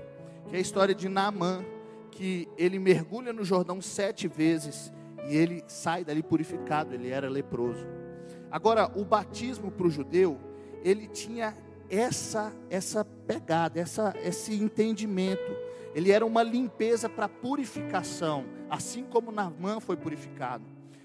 que 0.48 0.54
é 0.54 0.58
a 0.58 0.62
história 0.62 0.94
de 0.94 1.08
Naamã, 1.08 1.64
que 2.10 2.48
ele 2.58 2.78
mergulha 2.78 3.32
no 3.32 3.44
Jordão 3.44 3.80
sete 3.80 4.28
vezes 4.28 4.92
e 5.26 5.36
ele 5.36 5.62
sai 5.66 6.04
dali 6.04 6.22
purificado, 6.22 6.94
ele 6.94 7.08
era 7.08 7.28
leproso. 7.28 7.86
Agora, 8.50 8.90
o 8.98 9.04
batismo 9.04 9.70
para 9.70 9.86
o 9.86 9.90
judeu, 9.90 10.38
ele 10.82 11.06
tinha 11.06 11.56
essa 11.88 12.52
essa 12.68 13.04
pegada, 13.04 13.80
essa, 13.80 14.14
esse 14.22 14.54
entendimento. 14.54 15.56
Ele 15.94 16.10
era 16.10 16.24
uma 16.24 16.42
limpeza 16.42 17.08
para 17.08 17.28
purificação, 17.28 18.44
assim 18.68 19.04
como 19.04 19.32
Naamã 19.32 19.80
foi 19.80 19.96
purificado. 19.96 20.64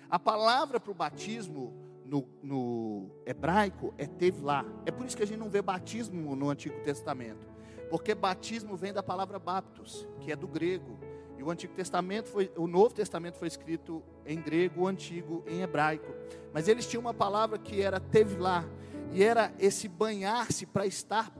A 0.09 0.19
palavra 0.19 0.79
para 0.79 0.91
o 0.91 0.93
batismo 0.93 1.74
no, 2.05 2.27
no, 2.41 3.09
hebraico 3.25 3.93
é 3.97 4.05
tevlá. 4.05 4.65
É 4.85 4.91
por 4.91 5.05
isso 5.05 5.17
que 5.17 5.24
a 5.24 5.27
gente 5.27 5.39
não 5.39 5.50
vê 5.50 5.62
batismo 5.62 6.35
no 6.35 6.50
Antigo 6.50 6.79
Testamento. 6.81 7.47
Porque 7.89 8.13
batismo 8.13 8.75
vem 8.75 8.93
da 8.93 9.03
palavra 9.03 9.39
baptos, 9.39 10.07
que 10.19 10.31
é 10.31 10.35
do 10.35 10.47
grego. 10.47 10.97
E 11.38 11.43
o 11.43 11.51
Antigo 11.51 11.74
Testamento 11.74 12.29
foi, 12.29 12.51
o 12.55 12.67
Novo 12.67 12.93
Testamento 12.93 13.38
foi 13.38 13.47
escrito 13.47 14.01
em 14.25 14.39
grego, 14.39 14.81
o 14.81 14.88
Antigo 14.88 15.43
em 15.47 15.62
hebraico. 15.62 16.13
Mas 16.53 16.67
eles 16.67 16.88
tinham 16.88 17.01
uma 17.01 17.13
palavra 17.13 17.57
que 17.57 17.81
era 17.81 18.00
tevlá, 18.00 18.63
e 19.12 19.24
era 19.24 19.53
esse 19.59 19.88
banhar-se 19.88 20.65
para 20.65 20.85
estar 20.85 21.31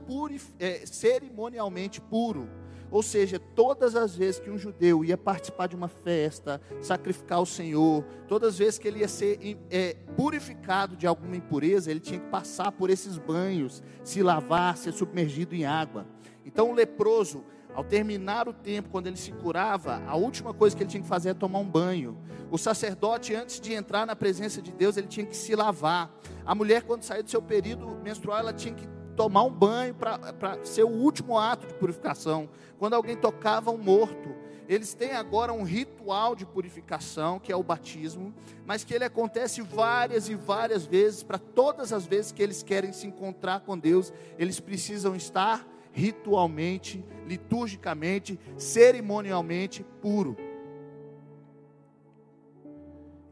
é, 0.58 0.86
cerimonialmente 0.86 2.00
puro. 2.00 2.48
Ou 2.90 3.02
seja, 3.02 3.38
todas 3.38 3.96
as 3.96 4.14
vezes 4.16 4.40
que 4.40 4.50
um 4.50 4.58
judeu 4.58 5.04
ia 5.04 5.16
participar 5.16 5.66
de 5.66 5.76
uma 5.76 5.88
festa, 5.88 6.60
sacrificar 6.80 7.40
o 7.40 7.46
Senhor, 7.46 8.04
todas 8.28 8.54
as 8.54 8.58
vezes 8.58 8.78
que 8.78 8.86
ele 8.86 9.00
ia 9.00 9.08
ser 9.08 9.58
é, 9.70 9.94
purificado 10.16 10.96
de 10.96 11.06
alguma 11.06 11.36
impureza, 11.36 11.90
ele 11.90 12.00
tinha 12.00 12.20
que 12.20 12.28
passar 12.28 12.72
por 12.72 12.90
esses 12.90 13.18
banhos, 13.18 13.82
se 14.04 14.22
lavar, 14.22 14.76
ser 14.76 14.92
submergido 14.92 15.54
em 15.54 15.64
água. 15.64 16.06
Então 16.44 16.70
o 16.70 16.74
leproso, 16.74 17.44
ao 17.74 17.84
terminar 17.84 18.48
o 18.48 18.52
tempo, 18.52 18.88
quando 18.88 19.08
ele 19.08 19.16
se 19.16 19.32
curava, 19.32 20.02
a 20.06 20.16
última 20.16 20.54
coisa 20.54 20.74
que 20.74 20.82
ele 20.82 20.90
tinha 20.90 21.02
que 21.02 21.08
fazer 21.08 21.30
é 21.30 21.34
tomar 21.34 21.58
um 21.58 21.68
banho. 21.68 22.16
O 22.50 22.56
sacerdote, 22.56 23.34
antes 23.34 23.60
de 23.60 23.74
entrar 23.74 24.06
na 24.06 24.14
presença 24.16 24.62
de 24.62 24.72
Deus, 24.72 24.96
ele 24.96 25.08
tinha 25.08 25.26
que 25.26 25.36
se 25.36 25.54
lavar. 25.54 26.10
A 26.44 26.54
mulher, 26.54 26.84
quando 26.84 27.02
saía 27.02 27.22
do 27.22 27.28
seu 27.28 27.42
período 27.42 27.86
menstrual, 28.02 28.38
ela 28.38 28.52
tinha 28.52 28.72
que 28.72 28.86
tomar 29.16 29.42
um 29.44 29.50
banho 29.50 29.94
para 29.94 30.64
ser 30.64 30.84
o 30.84 30.90
último 30.90 31.38
ato 31.38 31.66
de 31.66 31.74
purificação. 31.74 32.48
Quando 32.78 32.94
alguém 32.94 33.16
tocava 33.16 33.70
um 33.70 33.78
morto, 33.78 34.34
eles 34.68 34.94
têm 34.94 35.12
agora 35.12 35.52
um 35.52 35.62
ritual 35.62 36.34
de 36.34 36.44
purificação, 36.44 37.38
que 37.38 37.52
é 37.52 37.56
o 37.56 37.62
batismo, 37.62 38.34
mas 38.64 38.84
que 38.84 38.92
ele 38.92 39.04
acontece 39.04 39.62
várias 39.62 40.28
e 40.28 40.34
várias 40.34 40.84
vezes, 40.84 41.22
para 41.22 41.38
todas 41.38 41.92
as 41.92 42.04
vezes 42.04 42.32
que 42.32 42.42
eles 42.42 42.62
querem 42.62 42.92
se 42.92 43.06
encontrar 43.06 43.60
com 43.60 43.78
Deus, 43.78 44.12
eles 44.38 44.60
precisam 44.60 45.14
estar 45.14 45.66
ritualmente, 45.92 47.02
liturgicamente, 47.26 48.38
cerimonialmente 48.58 49.84
puro. 50.02 50.36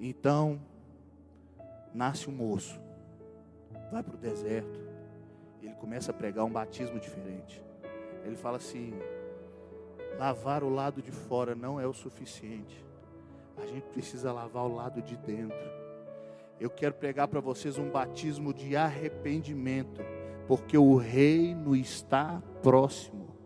Então, 0.00 0.60
nasce 1.92 2.28
um 2.28 2.32
moço, 2.32 2.80
vai 3.90 4.02
para 4.02 4.14
o 4.14 4.18
deserto, 4.18 4.83
começa 5.84 6.12
a 6.12 6.14
pregar 6.14 6.46
um 6.46 6.50
batismo 6.50 6.98
diferente. 6.98 7.62
Ele 8.24 8.36
fala 8.36 8.56
assim: 8.56 8.94
lavar 10.18 10.64
o 10.64 10.70
lado 10.70 11.02
de 11.02 11.10
fora 11.10 11.54
não 11.54 11.78
é 11.78 11.86
o 11.86 11.92
suficiente. 11.92 12.82
A 13.58 13.66
gente 13.66 13.84
precisa 13.90 14.32
lavar 14.32 14.64
o 14.64 14.74
lado 14.74 15.02
de 15.02 15.14
dentro. 15.14 15.70
Eu 16.58 16.70
quero 16.70 16.94
pregar 16.94 17.28
para 17.28 17.38
vocês 17.38 17.76
um 17.76 17.90
batismo 17.90 18.54
de 18.54 18.74
arrependimento, 18.74 20.00
porque 20.48 20.78
o 20.78 20.96
reino 20.96 21.76
está 21.76 22.42
próximo. 22.62 23.36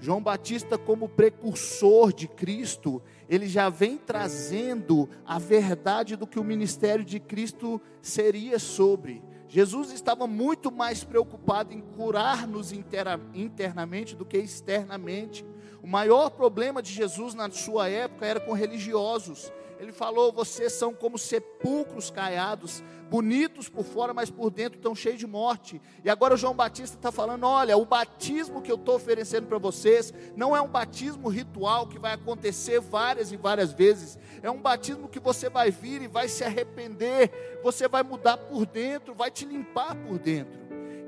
João 0.00 0.22
Batista, 0.22 0.78
como 0.78 1.08
precursor 1.08 2.12
de 2.12 2.28
Cristo, 2.28 3.02
ele 3.28 3.48
já 3.48 3.68
vem 3.68 3.98
trazendo 3.98 5.08
a 5.26 5.40
verdade 5.40 6.14
do 6.14 6.28
que 6.28 6.38
o 6.38 6.44
ministério 6.44 7.04
de 7.04 7.18
Cristo 7.18 7.80
seria 8.00 8.60
sobre. 8.60 9.20
Jesus 9.48 9.90
estava 9.92 10.26
muito 10.26 10.70
mais 10.70 11.02
preocupado 11.02 11.72
em 11.72 11.80
curar-nos 11.80 12.70
internamente 12.70 14.14
do 14.14 14.24
que 14.24 14.36
externamente. 14.36 15.44
O 15.82 15.86
maior 15.86 16.30
problema 16.30 16.82
de 16.82 16.92
Jesus 16.92 17.32
na 17.34 17.50
sua 17.50 17.88
época 17.88 18.26
era 18.26 18.40
com 18.40 18.52
religiosos. 18.52 19.50
Ele 19.78 19.92
falou: 19.92 20.32
vocês 20.32 20.72
são 20.72 20.92
como 20.92 21.16
sepulcros 21.16 22.10
caiados, 22.10 22.82
bonitos 23.08 23.68
por 23.68 23.84
fora, 23.84 24.12
mas 24.12 24.28
por 24.28 24.50
dentro 24.50 24.78
estão 24.78 24.94
cheios 24.94 25.18
de 25.18 25.26
morte. 25.26 25.80
E 26.04 26.10
agora 26.10 26.36
João 26.36 26.54
Batista 26.54 26.96
está 26.96 27.12
falando: 27.12 27.44
olha, 27.44 27.76
o 27.76 27.86
batismo 27.86 28.60
que 28.60 28.70
eu 28.70 28.76
estou 28.76 28.96
oferecendo 28.96 29.46
para 29.46 29.58
vocês 29.58 30.12
não 30.36 30.56
é 30.56 30.60
um 30.60 30.68
batismo 30.68 31.28
ritual 31.28 31.86
que 31.86 31.98
vai 31.98 32.14
acontecer 32.14 32.80
várias 32.80 33.30
e 33.30 33.36
várias 33.36 33.72
vezes, 33.72 34.18
é 34.42 34.50
um 34.50 34.60
batismo 34.60 35.08
que 35.08 35.20
você 35.20 35.48
vai 35.48 35.70
vir 35.70 36.02
e 36.02 36.08
vai 36.08 36.28
se 36.28 36.42
arrepender, 36.42 37.60
você 37.62 37.86
vai 37.86 38.02
mudar 38.02 38.36
por 38.36 38.66
dentro, 38.66 39.14
vai 39.14 39.30
te 39.30 39.44
limpar 39.44 39.94
por 39.94 40.18
dentro. 40.18 40.58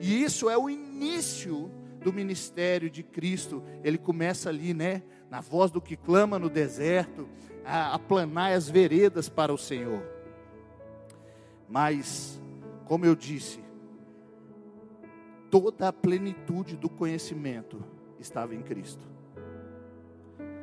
E 0.00 0.22
isso 0.22 0.48
é 0.48 0.56
o 0.56 0.70
início 0.70 1.70
do 2.02 2.12
ministério 2.12 2.88
de 2.88 3.02
Cristo. 3.02 3.62
Ele 3.84 3.98
começa 3.98 4.48
ali, 4.48 4.72
né? 4.72 5.02
Na 5.28 5.40
voz 5.40 5.70
do 5.70 5.80
que 5.80 5.96
clama 5.96 6.38
no 6.38 6.48
deserto 6.48 7.28
aplanar 7.64 8.52
as 8.52 8.68
veredas 8.68 9.28
para 9.28 9.52
o 9.52 9.58
Senhor. 9.58 10.02
Mas, 11.68 12.40
como 12.86 13.04
eu 13.04 13.14
disse, 13.14 13.60
toda 15.50 15.88
a 15.88 15.92
plenitude 15.92 16.76
do 16.76 16.88
conhecimento 16.88 17.82
estava 18.18 18.54
em 18.54 18.62
Cristo. 18.62 19.08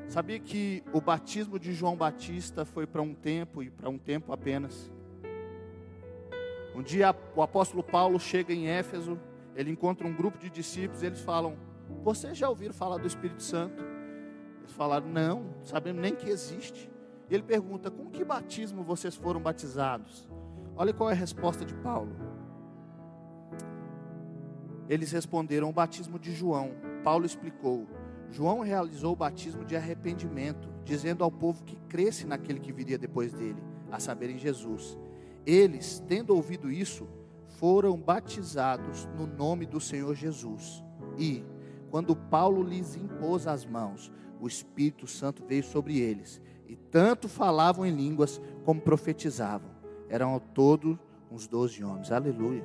Sabia 0.08 0.40
que 0.40 0.84
o 0.94 1.02
batismo 1.02 1.60
de 1.60 1.74
João 1.74 1.96
Batista 1.96 2.64
foi 2.64 2.88
para 2.88 3.02
um 3.02 3.14
tempo 3.14 3.62
e 3.62 3.70
para 3.70 3.90
um 3.90 3.98
tempo 3.98 4.32
apenas. 4.32 4.92
Um 6.74 6.82
dia 6.82 7.14
o 7.36 7.42
apóstolo 7.42 7.84
Paulo 7.84 8.20
chega 8.20 8.54
em 8.54 8.68
Éfeso, 8.68 9.20
ele 9.56 9.72
encontra 9.72 10.08
um 10.08 10.14
grupo 10.14 10.38
de 10.38 10.50
discípulos, 10.50 11.04
eles 11.04 11.20
falam: 11.20 11.58
Vocês 12.04 12.38
já 12.38 12.48
ouviram 12.48 12.74
falar 12.74 12.98
do 12.98 13.08
Espírito 13.08 13.44
Santo? 13.44 13.97
Eles 14.68 14.76
falaram: 14.76 15.08
Não, 15.08 15.46
sabemos 15.64 16.02
nem 16.02 16.14
que 16.14 16.30
existe. 16.30 16.92
E 17.30 17.34
ele 17.34 17.44
pergunta: 17.44 17.90
Com 17.90 18.10
que 18.10 18.24
batismo 18.24 18.84
vocês 18.84 19.16
foram 19.16 19.40
batizados? 19.40 20.28
Olha 20.76 20.94
qual 20.94 21.10
é 21.10 21.14
a 21.14 21.16
resposta 21.16 21.64
de 21.64 21.74
Paulo. 21.76 22.12
Eles 24.90 25.12
responderam: 25.12 25.70
O 25.70 25.74
batismo 25.74 26.20
de 26.20 26.34
João. 26.34 26.72
Paulo 27.02 27.26
explicou: 27.26 27.88
João 28.30 28.60
realizou 28.60 29.14
o 29.14 29.16
batismo 29.16 29.64
de 29.64 29.76
arrependimento, 29.76 30.70
dizendo 30.84 31.24
ao 31.24 31.32
povo 31.32 31.64
que 31.64 31.78
cresce 31.88 32.28
naquele 32.28 32.60
que 32.60 32.74
viria 32.74 32.98
depois 32.98 33.32
dele, 33.32 33.64
a 33.90 34.00
saber, 34.02 34.30
em 34.30 34.38
Jesus. 34.38 34.98
Eles, 35.46 36.04
tendo 36.10 36.36
ouvido 36.36 36.70
isso, 36.70 37.08
foram 37.48 37.98
batizados 37.98 39.08
no 39.18 39.26
nome 39.26 39.66
do 39.66 39.80
Senhor 39.80 40.14
Jesus. 40.14 40.84
E, 41.18 41.46
quando 41.90 42.18
Paulo 42.18 42.62
lhes 42.62 42.98
impôs 42.98 43.48
as 43.48 43.66
mãos, 43.66 44.12
o 44.40 44.48
Espírito 44.48 45.08
Santo 45.08 45.44
veio 45.46 45.64
sobre 45.64 46.00
eles 46.00 46.42
e 46.68 46.76
tanto 46.76 47.28
falavam 47.28 47.86
em 47.86 47.96
línguas 47.96 48.42
como 48.64 48.82
profetizavam. 48.82 49.70
Eram 50.10 50.32
ao 50.32 50.40
todo 50.40 51.00
uns 51.32 51.48
doze 51.48 51.84
homens. 51.84 52.12
Aleluia. 52.12 52.64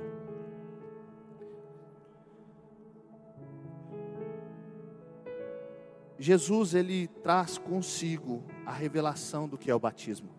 Jesus 6.18 6.72
ele 6.72 7.08
traz 7.08 7.58
consigo 7.58 8.44
a 8.64 8.72
revelação 8.72 9.48
do 9.48 9.58
que 9.58 9.70
é 9.70 9.74
o 9.74 9.80
batismo. 9.80 10.30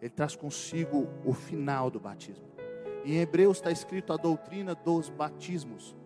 Ele 0.00 0.10
traz 0.10 0.36
consigo 0.36 1.08
o 1.24 1.32
final 1.32 1.90
do 1.90 1.98
batismo. 1.98 2.46
Em 3.04 3.18
Hebreus 3.18 3.56
está 3.56 3.70
escrito 3.70 4.12
a 4.12 4.16
doutrina 4.16 4.74
dos 4.74 5.08
batismos, 5.08 5.96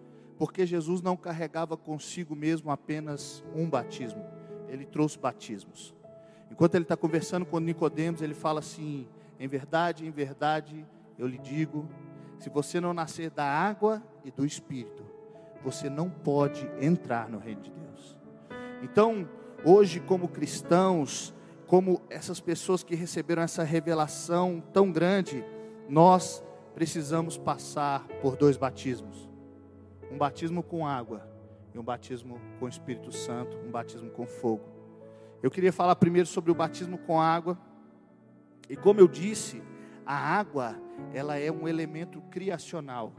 porque 0.41 0.65
Jesus 0.65 1.03
não 1.03 1.19
carregava 1.19 1.77
consigo 1.77 2.35
mesmo 2.35 2.71
apenas 2.71 3.45
um 3.55 3.69
batismo, 3.69 4.25
ele 4.71 4.87
trouxe 4.87 5.19
batismos. 5.19 5.95
Enquanto 6.51 6.77
ele 6.77 6.85
está 6.85 6.97
conversando 6.97 7.45
com 7.45 7.59
Nicodemos, 7.59 8.23
ele 8.23 8.33
fala 8.33 8.61
assim: 8.61 9.07
em 9.39 9.47
verdade, 9.47 10.07
em 10.07 10.11
verdade, 10.11 10.87
eu 11.19 11.27
lhe 11.27 11.37
digo, 11.37 11.87
se 12.39 12.49
você 12.49 12.81
não 12.81 12.95
nascer 12.95 13.29
da 13.29 13.45
água 13.45 14.03
e 14.25 14.31
do 14.31 14.47
Espírito, 14.47 15.05
você 15.63 15.91
não 15.91 16.09
pode 16.09 16.67
entrar 16.81 17.29
no 17.29 17.39
reino 17.39 17.61
de 17.61 17.71
Deus. 17.71 18.17
Então, 18.83 19.29
hoje, 19.63 20.01
como 20.01 20.27
cristãos, 20.27 21.35
como 21.67 22.01
essas 22.09 22.41
pessoas 22.41 22.83
que 22.83 22.95
receberam 22.95 23.43
essa 23.43 23.63
revelação 23.63 24.63
tão 24.73 24.91
grande, 24.91 25.45
nós 25.87 26.43
precisamos 26.75 27.37
passar 27.37 28.09
por 28.23 28.39
dois 28.39 28.57
batismos: 28.57 29.30
um 30.11 30.19
batismo 30.19 30.63
com 30.63 30.87
água 30.87 31.29
e 31.75 31.79
um 31.79 31.83
batismo 31.83 32.41
com 32.59 32.65
o 32.67 32.69
Espírito 32.69 33.13
Santo, 33.13 33.57
um 33.59 33.71
batismo 33.71 34.11
com 34.11 34.27
fogo. 34.27 34.65
Eu 35.43 35.51
queria 35.51 35.73
falar 35.73 35.97
primeiro 35.97 36.27
sobre 36.27 36.51
o 36.51 36.55
batismo 36.55 36.99
com 36.99 37.21
água. 37.21 37.59
E 38.69 38.77
como 38.77 39.01
eu 39.01 39.09
disse, 39.09 39.63
a 40.05 40.15
água, 40.15 40.77
ela 41.15 41.39
é 41.39 41.51
um 41.51 41.67
elemento 41.67 42.21
criacional. 42.31 43.13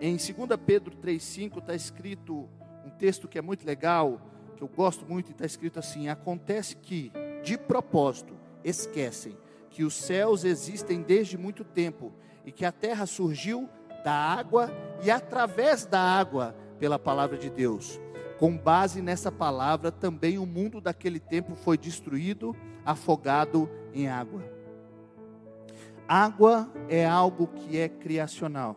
Em 0.00 0.16
2 0.16 0.32
Pedro 0.64 0.96
3,5 0.96 1.58
está 1.58 1.74
escrito 1.74 2.48
um 2.84 2.90
texto 2.90 3.26
que 3.26 3.38
é 3.38 3.42
muito 3.42 3.66
legal, 3.66 4.20
que 4.56 4.62
eu 4.62 4.68
gosto 4.68 5.06
muito, 5.06 5.30
e 5.30 5.32
está 5.32 5.44
escrito 5.44 5.78
assim: 5.78 6.08
Acontece 6.08 6.76
que, 6.76 7.10
de 7.42 7.58
propósito, 7.58 8.36
esquecem 8.62 9.36
que 9.70 9.84
os 9.84 9.94
céus 9.94 10.44
existem 10.44 11.02
desde 11.02 11.36
muito 11.36 11.64
tempo 11.64 12.12
e 12.44 12.52
que 12.52 12.64
a 12.64 12.72
terra 12.72 13.06
surgiu 13.06 13.68
da 14.04 14.12
água 14.12 14.70
e 15.02 15.10
através 15.10 15.84
da 15.86 16.00
água 16.00 16.54
pela 16.78 16.98
palavra 16.98 17.36
de 17.36 17.50
Deus. 17.50 18.00
Com 18.38 18.56
base 18.56 19.02
nessa 19.02 19.32
palavra, 19.32 19.90
também 19.90 20.38
o 20.38 20.46
mundo 20.46 20.80
daquele 20.80 21.18
tempo 21.18 21.54
foi 21.54 21.76
destruído, 21.76 22.54
afogado 22.84 23.68
em 23.92 24.08
água. 24.08 24.42
Água 26.06 26.72
é 26.88 27.04
algo 27.04 27.48
que 27.48 27.76
é 27.76 27.88
criacional. 27.88 28.76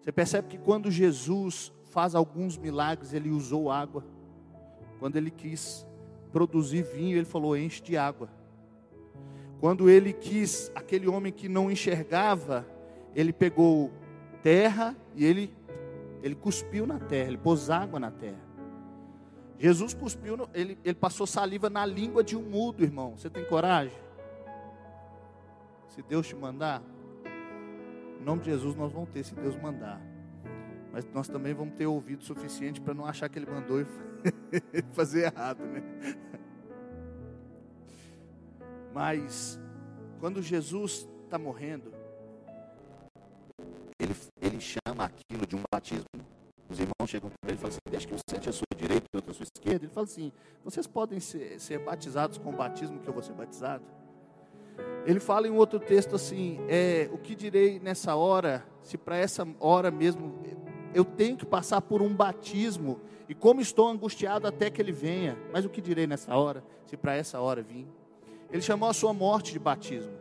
Você 0.00 0.10
percebe 0.10 0.48
que 0.48 0.58
quando 0.58 0.90
Jesus 0.90 1.72
faz 1.90 2.14
alguns 2.14 2.56
milagres, 2.56 3.12
ele 3.12 3.30
usou 3.30 3.70
água. 3.70 4.04
Quando 4.98 5.16
ele 5.16 5.30
quis 5.30 5.86
produzir 6.32 6.82
vinho, 6.82 7.16
ele 7.16 7.26
falou: 7.26 7.56
enche 7.56 7.82
de 7.82 7.96
água. 7.96 8.28
Quando 9.60 9.90
ele 9.90 10.12
quis, 10.14 10.72
aquele 10.74 11.06
homem 11.06 11.30
que 11.30 11.48
não 11.48 11.70
enxergava, 11.70 12.66
ele 13.14 13.32
pegou 13.32 13.90
terra 14.42 14.96
e 15.14 15.24
ele 15.24 15.54
ele 16.22 16.34
cuspiu 16.34 16.86
na 16.86 16.98
terra, 16.98 17.28
ele 17.28 17.38
pôs 17.38 17.70
água 17.70 17.98
na 17.98 18.10
terra. 18.10 18.50
Jesus 19.58 19.94
cuspiu, 19.94 20.36
no, 20.36 20.48
ele, 20.54 20.78
ele 20.84 20.94
passou 20.94 21.26
saliva 21.26 21.68
na 21.68 21.84
língua 21.84 22.22
de 22.22 22.36
um 22.36 22.42
mudo, 22.42 22.82
irmão. 22.82 23.16
Você 23.16 23.28
tem 23.28 23.44
coragem? 23.44 23.96
Se 25.88 26.02
Deus 26.02 26.26
te 26.26 26.36
mandar, 26.36 26.82
em 28.20 28.24
nome 28.24 28.42
de 28.42 28.50
Jesus 28.50 28.74
nós 28.76 28.92
vamos 28.92 29.10
ter, 29.10 29.24
se 29.24 29.34
Deus 29.34 29.56
mandar. 29.56 30.00
Mas 30.92 31.06
nós 31.12 31.28
também 31.28 31.54
vamos 31.54 31.74
ter 31.74 31.86
ouvido 31.86 32.24
suficiente 32.24 32.80
para 32.80 32.94
não 32.94 33.06
achar 33.06 33.28
que 33.28 33.38
ele 33.38 33.50
mandou 33.50 33.80
e 33.80 33.86
fazer 34.92 35.24
errado, 35.24 35.64
né? 35.64 35.82
Mas 38.92 39.58
quando 40.18 40.42
Jesus 40.42 41.08
está 41.24 41.38
morrendo, 41.38 41.92
chama 44.60 45.04
aquilo 45.04 45.46
de 45.46 45.56
um 45.56 45.62
batismo. 45.72 46.04
Os 46.68 46.78
irmãos 46.78 47.08
chegam 47.08 47.30
para 47.40 47.50
ele 47.50 47.58
e 47.58 47.60
falam 47.60 47.70
assim: 47.70 47.90
Deixa 47.90 48.06
que 48.06 48.14
um 48.14 48.18
sente 48.28 48.48
a 48.48 48.52
sua 48.52 48.66
direita 48.76 49.06
e 49.12 49.16
outro 49.16 49.32
a 49.32 49.34
sua 49.34 49.44
esquerda. 49.44 49.84
Ele 49.84 49.92
fala 49.92 50.06
assim: 50.06 50.32
Vocês 50.64 50.86
podem 50.86 51.18
ser, 51.18 51.60
ser 51.60 51.78
batizados 51.78 52.38
com 52.38 52.50
o 52.50 52.52
batismo 52.52 53.00
que 53.00 53.08
eu 53.08 53.12
vou 53.12 53.22
ser 53.22 53.32
batizado? 53.32 53.84
Ele 55.04 55.18
fala 55.18 55.48
em 55.48 55.50
um 55.50 55.56
outro 55.56 55.80
texto 55.80 56.14
assim: 56.14 56.58
é, 56.68 57.08
O 57.12 57.18
que 57.18 57.34
direi 57.34 57.80
nessa 57.80 58.14
hora, 58.14 58.64
se 58.82 58.96
para 58.96 59.16
essa 59.16 59.46
hora 59.58 59.90
mesmo 59.90 60.38
eu 60.94 61.04
tenho 61.04 61.36
que 61.36 61.46
passar 61.46 61.80
por 61.80 62.02
um 62.02 62.14
batismo, 62.14 63.00
e 63.28 63.34
como 63.34 63.60
estou 63.60 63.88
angustiado 63.88 64.46
até 64.46 64.70
que 64.70 64.82
ele 64.82 64.92
venha, 64.92 65.38
mas 65.52 65.64
o 65.64 65.68
que 65.68 65.80
direi 65.80 66.06
nessa 66.06 66.36
hora, 66.36 66.64
se 66.84 66.96
para 66.96 67.14
essa 67.14 67.40
hora 67.40 67.62
vir? 67.62 67.86
Ele 68.50 68.62
chamou 68.62 68.88
a 68.88 68.92
sua 68.92 69.12
morte 69.12 69.52
de 69.52 69.58
batismo. 69.58 70.12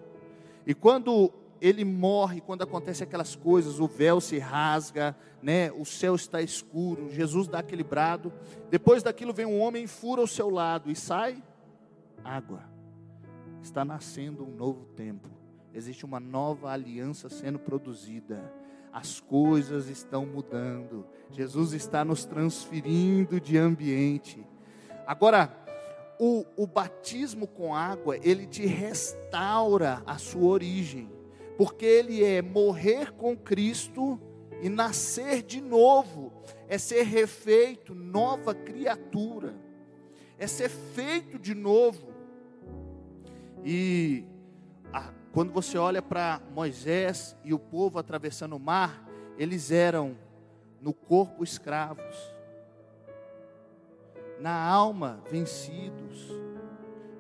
E 0.66 0.76
quando 0.76 1.34
ele 1.62 1.84
morre 1.84 2.42
quando 2.42 2.62
acontece 2.62 3.04
aquelas 3.04 3.36
coisas, 3.36 3.80
o 3.80 3.88
véu 3.88 4.22
se 4.22 4.38
rasga, 4.38 5.16
né? 5.42 5.72
O 5.72 5.86
céu 5.86 6.16
está 6.16 6.42
escuro, 6.42 7.10
Jesus 7.10 7.48
dá 7.48 7.60
aquele 7.60 7.84
brado. 7.84 8.32
Depois 8.70 9.04
daquilo 9.04 9.34
vem 9.34 9.46
um 9.46 9.60
homem 9.60 9.88
fura 9.88 10.22
o 10.22 10.28
seu 10.28 10.50
lado 10.50 10.90
e 10.90 10.96
sai 10.96 11.42
água. 12.24 12.64
Está 13.62 13.84
nascendo 13.84 14.46
um 14.46 14.56
novo 14.56 14.86
tempo. 14.96 15.30
Existe 15.74 16.06
uma 16.06 16.20
nova 16.20 16.72
aliança 16.72 17.30
sendo 17.30 17.60
produzida. 17.60 18.54
As 18.92 19.20
coisas 19.20 19.88
estão 19.88 20.26
mudando. 20.26 21.06
Jesus 21.32 21.74
está 21.74 22.04
nos 22.04 22.26
transferindo 22.26 23.40
de 23.40 23.58
ambiente. 23.58 24.46
Agora, 25.06 25.56
o, 26.18 26.46
o 26.58 26.66
batismo 26.66 27.48
com 27.48 27.76
água, 27.76 28.18
ele 28.18 28.48
te 28.48 28.66
restaura 28.66 30.02
a 30.06 30.18
sua 30.18 30.48
origem 30.48 31.19
porque 31.60 31.86
ele 31.86 32.24
é 32.24 32.42
morrer 32.42 33.12
com 33.12 33.36
Cristo 33.36 34.18
e 34.62 34.70
nascer 34.70 35.44
de 35.44 35.60
novo, 35.60 36.32
é 36.70 36.78
ser 36.78 37.04
refeito, 37.04 37.94
nova 37.94 38.56
criatura, 38.56 39.54
é 40.38 40.48
ser 40.48 40.70
feito 40.70 41.38
de 41.38 41.54
novo. 41.54 42.14
E 43.62 44.24
a, 44.94 45.12
quando 45.34 45.52
você 45.52 45.78
olha 45.78 46.02
para 46.02 46.42
Moisés 46.56 47.36
e 47.44 47.54
o 47.54 47.60
povo 47.60 48.00
atravessando 48.00 48.56
o 48.56 48.60
mar, 48.60 49.06
eles 49.38 49.70
eram 49.70 50.16
no 50.80 50.94
corpo 50.94 51.44
escravos, 51.44 52.16
na 54.40 54.64
alma 54.64 55.22
vencidos, 55.30 56.26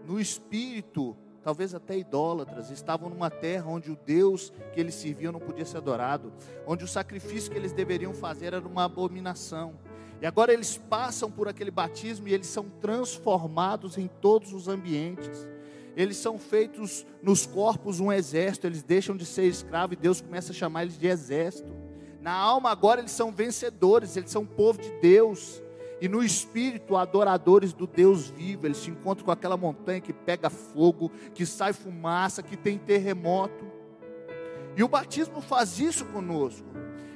no 0.05 0.17
espírito 0.17 1.17
talvez 1.43 1.73
até 1.73 1.97
idólatras, 1.97 2.69
estavam 2.69 3.09
numa 3.09 3.29
terra 3.29 3.67
onde 3.67 3.91
o 3.91 3.97
Deus 4.05 4.51
que 4.73 4.79
eles 4.79 4.95
serviam 4.95 5.31
não 5.31 5.39
podia 5.39 5.65
ser 5.65 5.77
adorado, 5.77 6.31
onde 6.65 6.83
o 6.83 6.87
sacrifício 6.87 7.51
que 7.51 7.57
eles 7.57 7.71
deveriam 7.71 8.13
fazer 8.13 8.53
era 8.53 8.67
uma 8.67 8.85
abominação. 8.85 9.73
E 10.21 10.25
agora 10.25 10.51
eles 10.51 10.77
passam 10.77 11.31
por 11.31 11.47
aquele 11.47 11.71
batismo 11.71 12.27
e 12.27 12.33
eles 12.33 12.47
são 12.47 12.69
transformados 12.81 13.97
em 13.97 14.07
todos 14.07 14.53
os 14.53 14.67
ambientes. 14.67 15.47
Eles 15.95 16.17
são 16.17 16.37
feitos 16.37 17.05
nos 17.21 17.45
corpos 17.45 17.99
um 17.99 18.11
exército, 18.11 18.67
eles 18.67 18.83
deixam 18.83 19.15
de 19.15 19.25
ser 19.25 19.45
escravos 19.45 19.97
e 19.97 20.01
Deus 20.01 20.21
começa 20.21 20.51
a 20.51 20.55
chamar 20.55 20.83
eles 20.83 20.97
de 20.97 21.07
exército. 21.07 21.71
Na 22.21 22.33
alma 22.33 22.69
agora 22.69 22.99
eles 22.99 23.11
são 23.11 23.31
vencedores, 23.31 24.15
eles 24.17 24.29
são 24.29 24.45
povo 24.45 24.79
de 24.79 24.91
Deus. 25.01 25.61
E 26.01 26.07
no 26.07 26.23
espírito, 26.23 26.95
adoradores 26.95 27.73
do 27.73 27.85
Deus 27.85 28.29
vivo, 28.29 28.65
eles 28.65 28.77
se 28.77 28.89
encontram 28.89 29.25
com 29.25 29.31
aquela 29.31 29.57
montanha 29.57 29.99
que 29.99 30.13
pega 30.13 30.49
fogo, 30.49 31.11
que 31.33 31.45
sai 31.45 31.73
fumaça, 31.73 32.41
que 32.41 32.55
tem 32.55 32.77
terremoto. 32.77 33.65
E 34.77 34.83
o 34.83 34.87
batismo 34.87 35.41
faz 35.41 35.79
isso 35.79 36.05
conosco. 36.05 36.67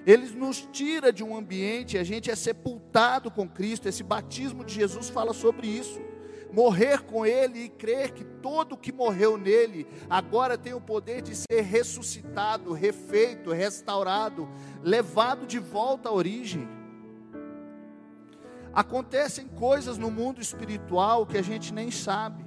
Ele 0.06 0.30
nos 0.32 0.68
tira 0.72 1.14
de 1.14 1.24
um 1.24 1.36
ambiente, 1.36 1.98
a 1.98 2.04
gente 2.04 2.30
é 2.30 2.36
sepultado 2.36 3.32
com 3.32 3.48
Cristo. 3.48 3.88
Esse 3.88 4.04
batismo 4.04 4.66
de 4.66 4.74
Jesus 4.74 5.10
fala 5.10 5.34
sobre 5.34 5.68
isso. 5.68 6.02
Morrer 6.52 7.02
com 7.04 7.26
Ele 7.26 7.64
e 7.64 7.70
crer 7.70 8.12
que 8.12 8.24
todo 8.24 8.78
que 8.78 8.92
morreu 8.92 9.38
nele 9.38 9.88
agora 10.10 10.58
tem 10.58 10.74
o 10.74 10.82
poder 10.82 11.22
de 11.22 11.36
ser 11.36 11.62
ressuscitado, 11.62 12.74
refeito, 12.74 13.52
restaurado, 13.52 14.48
levado 14.84 15.48
de 15.48 15.58
volta 15.58 16.10
à 16.10 16.12
origem. 16.12 16.68
Acontecem 18.74 19.48
coisas 19.48 19.98
no 19.98 20.10
mundo 20.10 20.42
espiritual 20.42 21.26
que 21.28 21.38
a 21.38 21.42
gente 21.42 21.74
nem 21.74 21.92
sabe. 21.92 22.44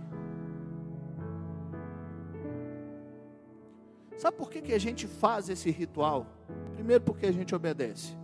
Sabe 4.17 4.37
por 4.37 4.51
que, 4.51 4.61
que 4.61 4.73
a 4.73 4.79
gente 4.79 5.07
faz 5.07 5.49
esse 5.49 5.71
ritual? 5.71 6.27
Primeiro, 6.75 7.05
porque 7.05 7.27
a 7.27 7.33
gente 7.33 7.55
obedece. 7.55 8.17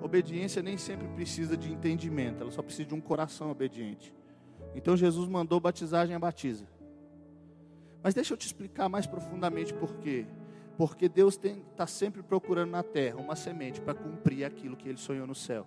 Obediência 0.00 0.62
nem 0.62 0.78
sempre 0.78 1.06
precisa 1.08 1.56
de 1.56 1.70
entendimento, 1.70 2.42
ela 2.42 2.50
só 2.50 2.62
precisa 2.62 2.88
de 2.88 2.94
um 2.94 3.00
coração 3.00 3.50
obediente. 3.50 4.14
Então 4.74 4.96
Jesus 4.96 5.28
mandou 5.28 5.60
batizagem 5.60 6.14
a 6.14 6.18
batiza. 6.18 6.66
Mas 8.02 8.14
deixa 8.14 8.32
eu 8.32 8.38
te 8.38 8.46
explicar 8.46 8.88
mais 8.88 9.06
profundamente 9.06 9.74
por 9.74 9.96
quê. 9.96 10.24
Porque 10.78 11.08
Deus 11.10 11.38
está 11.44 11.86
sempre 11.86 12.22
procurando 12.22 12.70
na 12.70 12.82
terra 12.82 13.16
uma 13.16 13.36
semente 13.36 13.80
para 13.82 13.92
cumprir 13.92 14.44
aquilo 14.44 14.76
que 14.76 14.88
ele 14.88 14.96
sonhou 14.96 15.26
no 15.26 15.34
céu. 15.34 15.66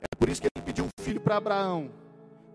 É 0.00 0.16
por 0.16 0.28
isso 0.28 0.42
que 0.42 0.48
para 1.28 1.36
Abraão, 1.36 1.90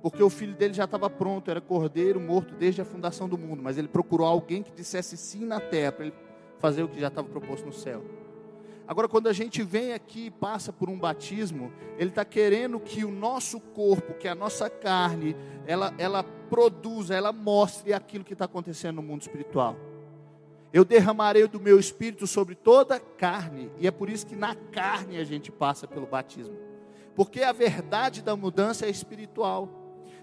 porque 0.02 0.24
o 0.24 0.32
filho 0.32 0.56
dele 0.56 0.74
já 0.74 0.86
estava 0.86 1.08
pronto, 1.08 1.52
era 1.52 1.62
cordeiro 1.62 2.20
morto 2.20 2.56
desde 2.56 2.82
a 2.82 2.86
fundação 2.86 3.30
do 3.30 3.38
mundo, 3.38 3.62
mas 3.62 3.78
ele 3.78 3.88
procurou 3.88 4.26
alguém 4.26 4.64
que 4.64 4.72
dissesse 4.72 5.16
sim 5.16 5.46
na 5.46 5.60
terra 5.60 5.92
para 5.92 6.06
ele 6.08 6.16
fazer 6.58 6.82
o 6.82 6.88
que 6.88 7.00
já 7.00 7.10
estava 7.10 7.28
proposto 7.28 7.68
no 7.68 7.72
céu. 7.72 8.04
Agora, 8.88 9.08
quando 9.08 9.28
a 9.28 9.34
gente 9.34 9.62
vem 9.62 9.94
aqui 9.94 10.26
e 10.26 10.32
passa 10.32 10.74
por 10.74 10.90
um 10.90 10.98
batismo, 10.98 11.72
ele 12.00 12.10
está 12.10 12.26
querendo 12.26 12.80
que 12.80 13.06
o 13.06 13.12
nosso 13.12 13.60
corpo, 13.60 14.16
que 14.16 14.28
a 14.28 14.34
nossa 14.34 14.72
carne, 14.72 15.36
ela, 15.68 15.94
ela 16.00 16.24
produza, 16.24 17.14
ela 17.14 17.32
mostre 17.32 17.94
aquilo 17.94 18.24
que 18.24 18.34
está 18.34 18.46
acontecendo 18.46 18.96
no 18.96 19.04
mundo 19.04 19.22
espiritual. 19.22 19.78
Eu 20.74 20.84
derramarei 20.84 21.48
do 21.48 21.60
meu 21.60 21.80
espírito 21.80 22.26
sobre 22.26 22.56
toda 22.56 22.96
a 22.96 23.00
carne, 23.00 23.72
e 23.78 23.86
é 23.86 23.92
por 23.92 24.10
isso 24.10 24.26
que 24.26 24.36
na 24.36 24.56
carne 24.56 25.20
a 25.20 25.24
gente 25.24 25.52
passa 25.52 25.88
pelo 25.88 26.08
batismo 26.08 26.73
porque 27.16 27.42
a 27.42 27.52
verdade 27.52 28.22
da 28.22 28.36
mudança 28.36 28.86
é 28.86 28.90
espiritual. 28.90 29.70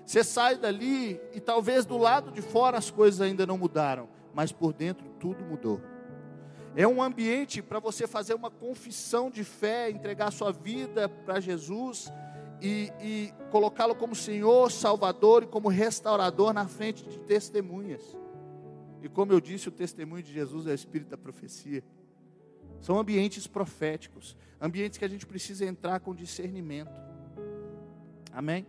Você 0.05 0.24
sai 0.24 0.57
dali 0.57 1.20
e 1.33 1.40
talvez 1.40 1.85
do 1.85 1.96
lado 1.96 2.31
de 2.33 2.42
fora 2.42 2.79
as 2.79 2.90
coisas 2.90 3.20
ainda 3.20 3.46
não 3.46 3.57
mudaram, 3.57 4.09
mas 4.35 4.50
por 4.50 4.72
dentro 4.72 5.09
tudo 5.20 5.44
mudou. 5.44 5.81
É 6.74 6.87
um 6.87 7.03
ambiente 7.03 7.61
para 7.62 7.79
você 7.79 8.07
fazer 8.07 8.35
uma 8.35 8.50
confissão 8.50 9.31
de 9.31 9.44
fé, 9.44 9.90
entregar 9.90 10.31
sua 10.31 10.53
vida 10.53 11.09
para 11.09 11.40
Jesus 11.40 12.12
e, 12.61 12.92
e 13.00 13.35
colocá-lo 13.50 13.94
como 13.94 14.14
Senhor, 14.14 14.70
Salvador 14.70 15.44
e 15.44 15.46
como 15.46 15.68
restaurador 15.68 16.53
na 16.53 16.66
frente 16.66 17.05
de 17.09 17.18
testemunhas. 17.20 18.16
E 19.03 19.09
como 19.09 19.33
eu 19.33 19.40
disse, 19.40 19.68
o 19.68 19.72
testemunho 19.72 20.22
de 20.22 20.33
Jesus 20.33 20.66
é 20.66 20.70
o 20.70 20.74
espírito 20.74 21.09
da 21.09 21.18
profecia. 21.18 21.83
São 22.80 22.98
ambientes 22.98 23.46
proféticos, 23.46 24.36
ambientes 24.60 24.98
que 24.98 25.04
a 25.04 25.08
gente 25.08 25.26
precisa 25.26 25.64
entrar 25.66 26.00
com 26.00 26.14
discernimento. 26.14 26.92
Amém? 28.32 28.66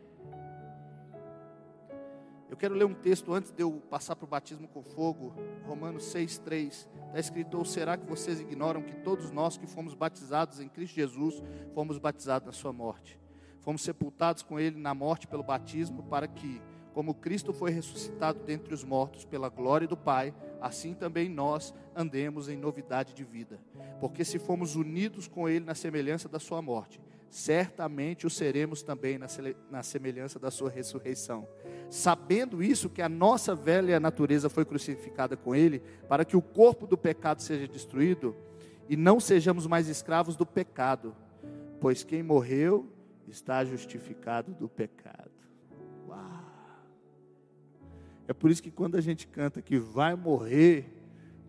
Eu 2.49 2.57
quero 2.57 2.75
ler 2.75 2.83
um 2.83 2.93
texto 2.93 3.33
antes 3.33 3.49
de 3.49 3.63
eu 3.63 3.81
passar 3.89 4.13
para 4.13 4.25
o 4.25 4.27
batismo 4.27 4.67
com 4.67 4.83
fogo, 4.83 5.33
Romanos 5.65 6.03
6,3. 6.13 6.85
Está 7.07 7.19
escrito: 7.19 7.57
Ou 7.57 7.63
será 7.63 7.95
que 7.95 8.05
vocês 8.05 8.41
ignoram 8.41 8.81
que 8.81 8.93
todos 8.93 9.31
nós 9.31 9.57
que 9.57 9.65
fomos 9.65 9.93
batizados 9.93 10.59
em 10.59 10.67
Cristo 10.67 10.95
Jesus, 10.95 11.41
fomos 11.73 11.97
batizados 11.97 12.45
na 12.45 12.51
Sua 12.51 12.73
morte? 12.73 13.17
Fomos 13.61 13.81
sepultados 13.83 14.43
com 14.43 14.59
Ele 14.59 14.77
na 14.77 14.93
morte 14.93 15.27
pelo 15.27 15.43
batismo, 15.43 16.03
para 16.03 16.27
que, 16.27 16.61
como 16.93 17.13
Cristo 17.13 17.53
foi 17.53 17.71
ressuscitado 17.71 18.39
dentre 18.43 18.73
os 18.73 18.83
mortos 18.83 19.23
pela 19.23 19.47
glória 19.47 19.87
do 19.87 19.95
Pai, 19.95 20.33
assim 20.61 20.93
também 20.93 21.27
nós 21.27 21.73
andemos 21.95 22.47
em 22.47 22.55
novidade 22.55 23.13
de 23.13 23.23
vida. 23.23 23.59
Porque 23.99 24.23
se 24.23 24.37
fomos 24.37 24.75
unidos 24.75 25.27
com 25.27 25.49
Ele 25.49 25.65
na 25.65 25.75
semelhança 25.75 26.29
da 26.29 26.39
Sua 26.39 26.61
morte, 26.61 27.01
certamente 27.29 28.27
o 28.27 28.29
seremos 28.29 28.83
também 28.83 29.17
na 29.17 29.83
semelhança 29.83 30.37
da 30.37 30.51
Sua 30.51 30.69
ressurreição. 30.69 31.47
Sabendo 31.89 32.61
isso, 32.61 32.89
que 32.89 33.01
a 33.01 33.09
nossa 33.09 33.55
velha 33.55 33.99
natureza 33.99 34.49
foi 34.49 34.63
crucificada 34.65 35.35
com 35.35 35.55
Ele, 35.55 35.81
para 36.07 36.23
que 36.23 36.37
o 36.37 36.41
corpo 36.41 36.85
do 36.85 36.97
pecado 36.97 37.41
seja 37.41 37.67
destruído 37.67 38.35
e 38.87 38.95
não 38.95 39.19
sejamos 39.19 39.65
mais 39.65 39.87
escravos 39.87 40.35
do 40.35 40.45
pecado, 40.45 41.15
pois 41.79 42.03
quem 42.03 42.21
morreu 42.21 42.87
está 43.27 43.63
justificado 43.63 44.53
do 44.53 44.67
pecado. 44.67 45.30
É 48.27 48.33
por 48.33 48.49
isso 48.49 48.61
que 48.63 48.71
quando 48.71 48.95
a 48.95 49.01
gente 49.01 49.27
canta 49.27 49.61
que 49.61 49.77
vai 49.77 50.15
morrer 50.15 50.91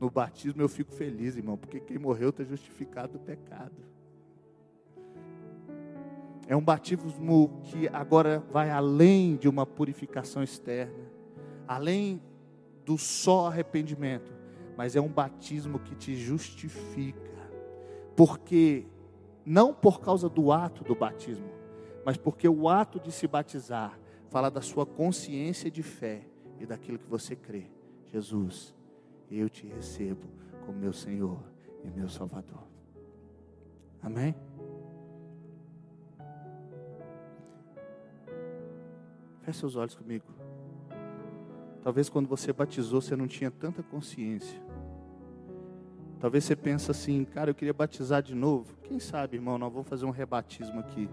no 0.01 0.11
batismo, 0.11 0.61
eu 0.61 0.69
fico 0.69 0.93
feliz, 0.93 1.37
irmão, 1.37 1.57
porque 1.57 1.79
quem 1.79 1.99
morreu 1.99 2.31
está 2.31 2.43
justificado 2.43 3.13
do 3.13 3.19
pecado. 3.21 3.77
É 6.49 6.57
um 6.57 6.61
batismo 6.61 7.61
que 7.65 7.89
agora 7.93 8.41
vai 8.51 8.69
além 8.71 9.37
de 9.37 9.49
uma 9.49 9.65
purificação 9.65 10.43
externa, 10.43 11.05
além 11.69 12.21
do 12.85 12.99
só 12.99 13.47
arrependimento, 13.47 14.33
mas 14.77 14.97
é 14.97 15.01
um 15.01 15.09
batismo 15.09 15.79
que 15.79 15.95
te 15.95 16.17
justifica, 16.17 17.31
porque 18.17 18.87
não 19.47 19.73
por 19.73 20.01
causa 20.01 20.29
do 20.29 20.51
ato 20.51 20.83
do 20.83 20.95
batismo, 20.95 21.49
mas 22.05 22.17
porque 22.17 22.49
o 22.49 22.69
ato 22.69 22.99
de 22.99 23.13
se 23.13 23.29
batizar 23.29 23.99
fala 24.29 24.51
da 24.51 24.61
sua 24.61 24.85
consciência 24.85 25.71
de 25.71 25.83
fé 25.83 26.27
e 26.63 26.67
daquilo 26.67 26.99
que 26.99 27.09
você 27.09 27.35
crê. 27.35 27.67
Jesus, 28.13 28.73
eu 29.29 29.51
te 29.51 29.67
recebo 29.67 30.23
como 30.65 30.79
meu 30.79 30.93
Senhor 30.93 31.43
e 31.83 31.91
meu 31.91 32.09
Salvador. 32.09 32.63
Amém? 34.01 34.35
Feche 39.43 39.59
seus 39.59 39.75
olhos 39.75 39.97
comigo. 39.97 40.25
Talvez 41.83 42.09
quando 42.09 42.29
você 42.29 42.53
batizou 42.53 43.01
você 43.01 43.17
não 43.17 43.27
tinha 43.27 43.51
tanta 43.51 43.83
consciência. 43.83 44.63
Talvez 46.21 46.45
você 46.45 46.55
pense 46.55 46.89
assim, 46.89 47.25
cara, 47.25 47.51
eu 47.51 47.55
queria 47.57 47.75
batizar 47.75 48.23
de 48.23 48.37
novo. 48.37 48.77
Quem 48.85 49.01
sabe, 49.01 49.37
irmão, 49.37 49.59
nós 49.59 49.73
vamos 49.73 49.89
fazer 49.89 50.05
um 50.05 50.11
rebatismo 50.11 50.79
aqui. 50.79 51.09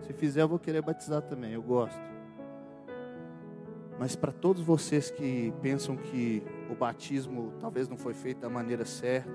Se 0.00 0.12
fizer, 0.12 0.42
eu 0.42 0.48
vou 0.48 0.58
querer 0.58 0.82
batizar 0.82 1.22
também, 1.22 1.52
eu 1.52 1.62
gosto. 1.62 2.11
Mas 4.02 4.16
para 4.16 4.32
todos 4.32 4.64
vocês 4.64 5.12
que 5.12 5.54
pensam 5.62 5.96
que 5.96 6.42
o 6.68 6.74
batismo 6.74 7.52
talvez 7.60 7.88
não 7.88 7.96
foi 7.96 8.12
feito 8.12 8.40
da 8.40 8.50
maneira 8.50 8.84
certa, 8.84 9.30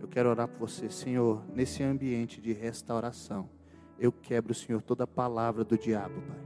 eu 0.00 0.08
quero 0.08 0.28
orar 0.28 0.48
por 0.48 0.68
você, 0.68 0.90
Senhor, 0.90 1.44
nesse 1.54 1.84
ambiente 1.84 2.40
de 2.40 2.52
restauração. 2.52 3.48
Eu 3.96 4.10
quebro, 4.10 4.52
Senhor, 4.52 4.82
toda 4.82 5.06
palavra 5.06 5.62
do 5.62 5.78
diabo, 5.78 6.20
Pai. 6.22 6.36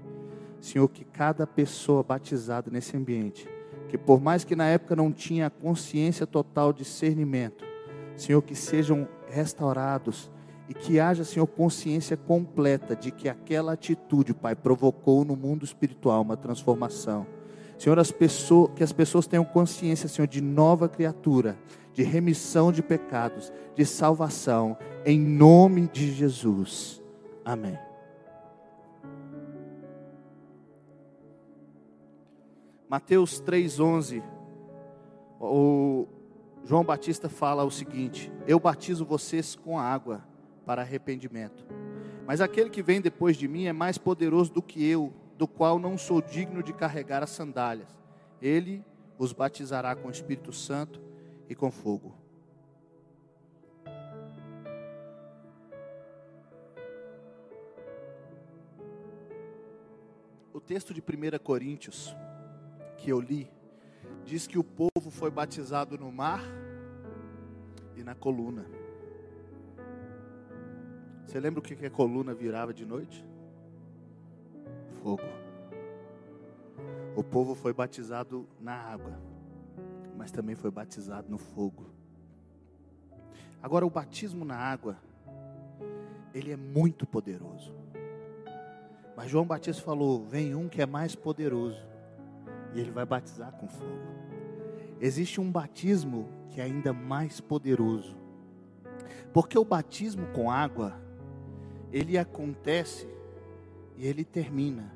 Senhor, 0.61 0.87
que 0.87 1.03
cada 1.03 1.47
pessoa 1.47 2.03
batizada 2.03 2.71
nesse 2.71 2.95
ambiente, 2.95 3.49
que 3.89 3.97
por 3.97 4.21
mais 4.21 4.45
que 4.45 4.55
na 4.55 4.67
época 4.67 4.95
não 4.95 5.11
tinha 5.11 5.49
consciência 5.49 6.27
total, 6.27 6.75
discernimento, 6.75 7.65
Senhor, 8.19 8.43
que 8.43 8.55
sejam 8.55 9.09
restaurados 9.27 10.31
e 10.69 10.75
que 10.75 11.01
haja, 11.01 11.25
Senhor, 11.25 11.47
consciência 11.47 12.19
completa 12.19 12.95
de 12.95 13.11
que 13.11 13.31
aquela 13.31 13.73
atitude, 13.73 14.35
Pai, 14.35 14.55
provocou 14.55 15.25
no 15.25 15.35
mundo 15.35 15.65
espiritual 15.65 16.21
uma 16.21 16.37
transformação 16.37 17.27
Senhor, 17.83 17.99
as 17.99 18.13
pessoas, 18.13 18.71
que 18.77 18.85
as 18.85 18.93
pessoas 18.93 19.27
tenham 19.27 19.45
consciência, 19.45 20.09
Senhor, 20.09 20.29
de 20.29 20.41
nova 20.41 20.89
criatura, 20.89 21.59
de 21.93 22.05
remissão 22.05 22.71
de 22.71 22.81
pecados, 22.81 23.53
de 23.75 23.85
salvação, 23.85 24.79
em 25.05 25.19
nome 25.19 25.89
de 25.89 26.13
Jesus. 26.13 27.03
Amém. 27.45 27.77
Mateus 32.89 33.43
3,11, 33.43 34.23
o 35.41 36.07
João 36.63 36.85
Batista 36.85 37.29
fala 37.29 37.65
o 37.65 37.71
seguinte: 37.73 38.31
Eu 38.47 38.61
batizo 38.61 39.05
vocês 39.05 39.57
com 39.57 39.77
água 39.77 40.25
para 40.65 40.83
arrependimento, 40.83 41.67
mas 42.29 42.41
aquele 42.41 42.71
que 42.71 42.81
vem 42.81 43.01
depois 43.01 43.37
de 43.37 43.49
mim 43.49 43.65
é 43.65 43.73
mais 43.73 43.99
poderoso 43.99 44.53
do 44.53 44.63
que 44.63 44.87
eu 44.87 45.13
do 45.43 45.49
qual 45.49 45.77
não 45.77 45.99
sou 45.99 46.23
digno 46.23 46.63
de 46.63 46.73
carregar 46.73 47.21
as 47.21 47.31
sandálias. 47.31 47.89
Ele 48.41 48.85
os 49.19 49.33
batizará 49.33 49.97
com 49.97 50.07
o 50.07 50.11
Espírito 50.13 50.53
Santo 50.53 51.03
e 51.49 51.55
com 51.57 51.69
fogo. 51.69 52.15
O 60.55 60.61
texto 60.61 60.95
de 60.95 61.01
1 61.01 61.43
Coríntios 61.43 62.15
que 62.97 63.11
eu 63.11 63.19
li 63.19 63.51
diz 64.25 64.47
que 64.47 64.61
o 64.61 64.63
povo 64.63 65.11
foi 65.11 65.29
batizado 65.29 65.99
no 65.99 66.13
mar 66.13 66.45
e 67.97 68.05
na 68.05 68.15
coluna. 68.15 68.65
Você 71.27 71.41
lembra 71.41 71.59
o 71.59 71.63
que 71.65 71.85
a 71.85 71.91
coluna 71.91 72.33
virava 72.33 72.73
de 72.73 72.87
noite? 72.87 73.32
Fogo. 75.03 75.23
O 77.17 77.23
povo 77.23 77.55
foi 77.55 77.73
batizado 77.73 78.47
na 78.61 78.75
água, 78.75 79.19
mas 80.17 80.31
também 80.31 80.55
foi 80.55 80.71
batizado 80.71 81.29
no 81.29 81.39
fogo. 81.39 81.91
Agora, 83.63 83.85
o 83.85 83.91
batismo 83.91 84.45
na 84.45 84.57
água, 84.57 84.97
ele 86.33 86.53
é 86.53 86.57
muito 86.57 87.07
poderoso. 87.07 87.75
Mas 89.17 89.31
João 89.31 89.45
Batista 89.45 89.83
falou: 89.83 90.25
vem 90.25 90.55
um 90.55 90.69
que 90.69 90.81
é 90.81 90.87
mais 90.87 91.15
poderoso, 91.15 91.87
e 92.75 92.81
ele 92.81 92.91
vai 92.91 93.05
batizar 93.05 93.53
com 93.53 93.69
fogo. 93.69 94.13
Existe 95.01 95.41
um 95.41 95.51
batismo 95.51 96.29
que 96.49 96.61
é 96.61 96.65
ainda 96.65 96.93
mais 96.93 97.41
poderoso, 97.41 98.17
porque 99.33 99.59
o 99.59 99.65
batismo 99.65 100.27
com 100.29 100.51
água, 100.51 100.95
ele 101.93 102.17
acontece 102.17 103.07
e 103.97 104.07
ele 104.07 104.25
termina. 104.25 104.93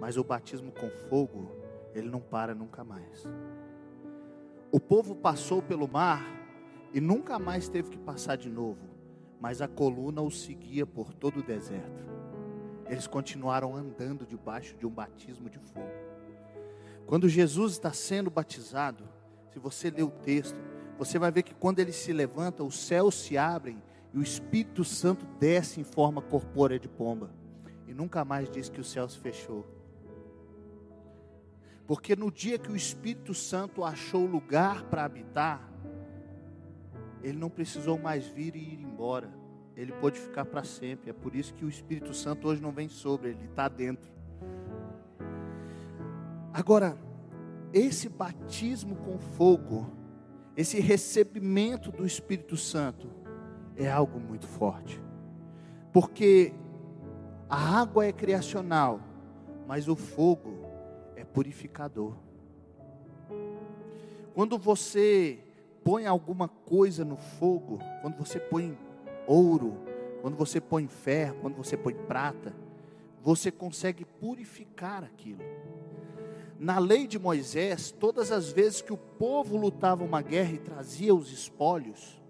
Mas 0.00 0.16
o 0.16 0.24
batismo 0.24 0.72
com 0.72 0.88
fogo, 1.08 1.50
ele 1.94 2.08
não 2.08 2.20
para 2.20 2.54
nunca 2.54 2.82
mais. 2.82 3.26
O 4.72 4.80
povo 4.80 5.14
passou 5.14 5.60
pelo 5.60 5.88
mar 5.88 6.24
e 6.92 7.00
nunca 7.00 7.38
mais 7.38 7.68
teve 7.68 7.90
que 7.90 7.98
passar 7.98 8.36
de 8.36 8.48
novo, 8.48 8.80
mas 9.40 9.60
a 9.60 9.68
coluna 9.68 10.22
os 10.22 10.42
seguia 10.42 10.86
por 10.86 11.12
todo 11.12 11.40
o 11.40 11.42
deserto. 11.42 12.04
Eles 12.86 13.06
continuaram 13.06 13.76
andando 13.76 14.26
debaixo 14.26 14.76
de 14.76 14.86
um 14.86 14.90
batismo 14.90 15.48
de 15.48 15.58
fogo. 15.58 15.90
Quando 17.06 17.28
Jesus 17.28 17.72
está 17.72 17.92
sendo 17.92 18.30
batizado, 18.30 19.04
se 19.52 19.58
você 19.58 19.90
ler 19.90 20.04
o 20.04 20.10
texto, 20.10 20.58
você 20.96 21.18
vai 21.18 21.30
ver 21.30 21.42
que 21.42 21.54
quando 21.54 21.80
ele 21.80 21.92
se 21.92 22.12
levanta, 22.12 22.62
os 22.62 22.78
céus 22.78 23.14
se 23.16 23.36
abrem 23.36 23.82
e 24.14 24.18
o 24.18 24.22
Espírito 24.22 24.84
Santo 24.84 25.26
desce 25.38 25.80
em 25.80 25.84
forma 25.84 26.22
corpórea 26.22 26.78
de 26.78 26.88
pomba 26.88 27.30
e 27.90 27.94
nunca 27.94 28.24
mais 28.24 28.48
diz 28.48 28.68
que 28.68 28.80
o 28.80 28.84
céu 28.84 29.08
se 29.08 29.18
fechou. 29.18 29.66
Porque 31.88 32.14
no 32.14 32.30
dia 32.30 32.56
que 32.56 32.70
o 32.70 32.76
Espírito 32.76 33.34
Santo 33.34 33.82
achou 33.82 34.24
lugar 34.26 34.84
para 34.84 35.04
habitar, 35.04 35.68
ele 37.20 37.36
não 37.36 37.50
precisou 37.50 37.98
mais 37.98 38.28
vir 38.28 38.54
e 38.54 38.60
ir 38.60 38.80
embora. 38.80 39.28
Ele 39.76 39.90
pôde 39.90 40.20
ficar 40.20 40.44
para 40.44 40.62
sempre. 40.62 41.10
É 41.10 41.12
por 41.12 41.34
isso 41.34 41.52
que 41.52 41.64
o 41.64 41.68
Espírito 41.68 42.14
Santo 42.14 42.46
hoje 42.46 42.62
não 42.62 42.70
vem 42.70 42.88
sobre, 42.88 43.30
ele 43.30 43.46
está 43.46 43.66
dentro. 43.66 44.08
Agora, 46.52 46.96
esse 47.72 48.08
batismo 48.08 48.94
com 48.94 49.18
fogo, 49.18 49.90
esse 50.56 50.78
recebimento 50.78 51.90
do 51.90 52.06
Espírito 52.06 52.56
Santo, 52.56 53.10
é 53.74 53.90
algo 53.90 54.20
muito 54.20 54.46
forte. 54.46 55.02
Porque 55.92 56.54
a 57.50 57.80
água 57.80 58.06
é 58.06 58.12
criacional, 58.12 59.00
mas 59.66 59.88
o 59.88 59.96
fogo 59.96 60.64
é 61.16 61.24
purificador. 61.24 62.14
Quando 64.32 64.56
você 64.56 65.40
põe 65.82 66.06
alguma 66.06 66.46
coisa 66.46 67.04
no 67.04 67.16
fogo, 67.16 67.80
quando 68.02 68.16
você 68.16 68.38
põe 68.38 68.78
ouro, 69.26 69.76
quando 70.22 70.36
você 70.36 70.60
põe 70.60 70.86
ferro, 70.86 71.38
quando 71.40 71.56
você 71.56 71.76
põe 71.76 71.92
prata, 71.92 72.54
você 73.20 73.50
consegue 73.50 74.04
purificar 74.04 75.02
aquilo. 75.02 75.42
Na 76.56 76.78
lei 76.78 77.08
de 77.08 77.18
Moisés, 77.18 77.90
todas 77.90 78.30
as 78.30 78.52
vezes 78.52 78.80
que 78.80 78.92
o 78.92 78.96
povo 78.96 79.56
lutava 79.56 80.04
uma 80.04 80.22
guerra 80.22 80.52
e 80.52 80.58
trazia 80.58 81.12
os 81.12 81.32
espólios, 81.32 82.20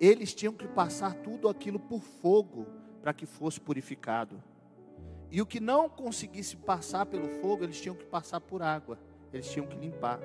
eles 0.00 0.34
tinham 0.34 0.52
que 0.52 0.66
passar 0.66 1.14
tudo 1.14 1.48
aquilo 1.48 1.78
por 1.78 2.00
fogo 2.00 2.66
para 3.08 3.14
que 3.14 3.24
fosse 3.24 3.58
purificado. 3.58 4.38
E 5.30 5.40
o 5.40 5.46
que 5.46 5.60
não 5.60 5.88
conseguisse 5.88 6.54
passar 6.54 7.06
pelo 7.06 7.26
fogo, 7.40 7.64
eles 7.64 7.80
tinham 7.80 7.96
que 7.96 8.04
passar 8.04 8.38
por 8.38 8.60
água, 8.60 8.98
eles 9.32 9.50
tinham 9.50 9.66
que 9.66 9.78
limpar. 9.78 10.20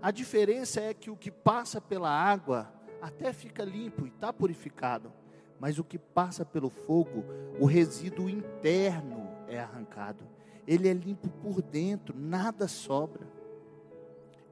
A 0.00 0.10
diferença 0.10 0.80
é 0.80 0.94
que 0.94 1.10
o 1.10 1.16
que 1.16 1.30
passa 1.30 1.78
pela 1.78 2.08
água 2.08 2.72
até 3.02 3.34
fica 3.34 3.62
limpo 3.62 4.06
e 4.06 4.08
está 4.08 4.32
purificado, 4.32 5.12
mas 5.60 5.78
o 5.78 5.84
que 5.84 5.98
passa 5.98 6.42
pelo 6.42 6.70
fogo, 6.70 7.22
o 7.60 7.66
resíduo 7.66 8.30
interno 8.30 9.28
é 9.46 9.60
arrancado, 9.60 10.24
ele 10.66 10.88
é 10.88 10.94
limpo 10.94 11.28
por 11.28 11.60
dentro, 11.60 12.18
nada 12.18 12.66
sobra. 12.66 13.28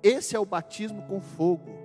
Esse 0.03 0.37
é 0.37 0.39
o 0.39 0.45
batismo 0.45 1.01
com 1.07 1.19
fogo. 1.19 1.84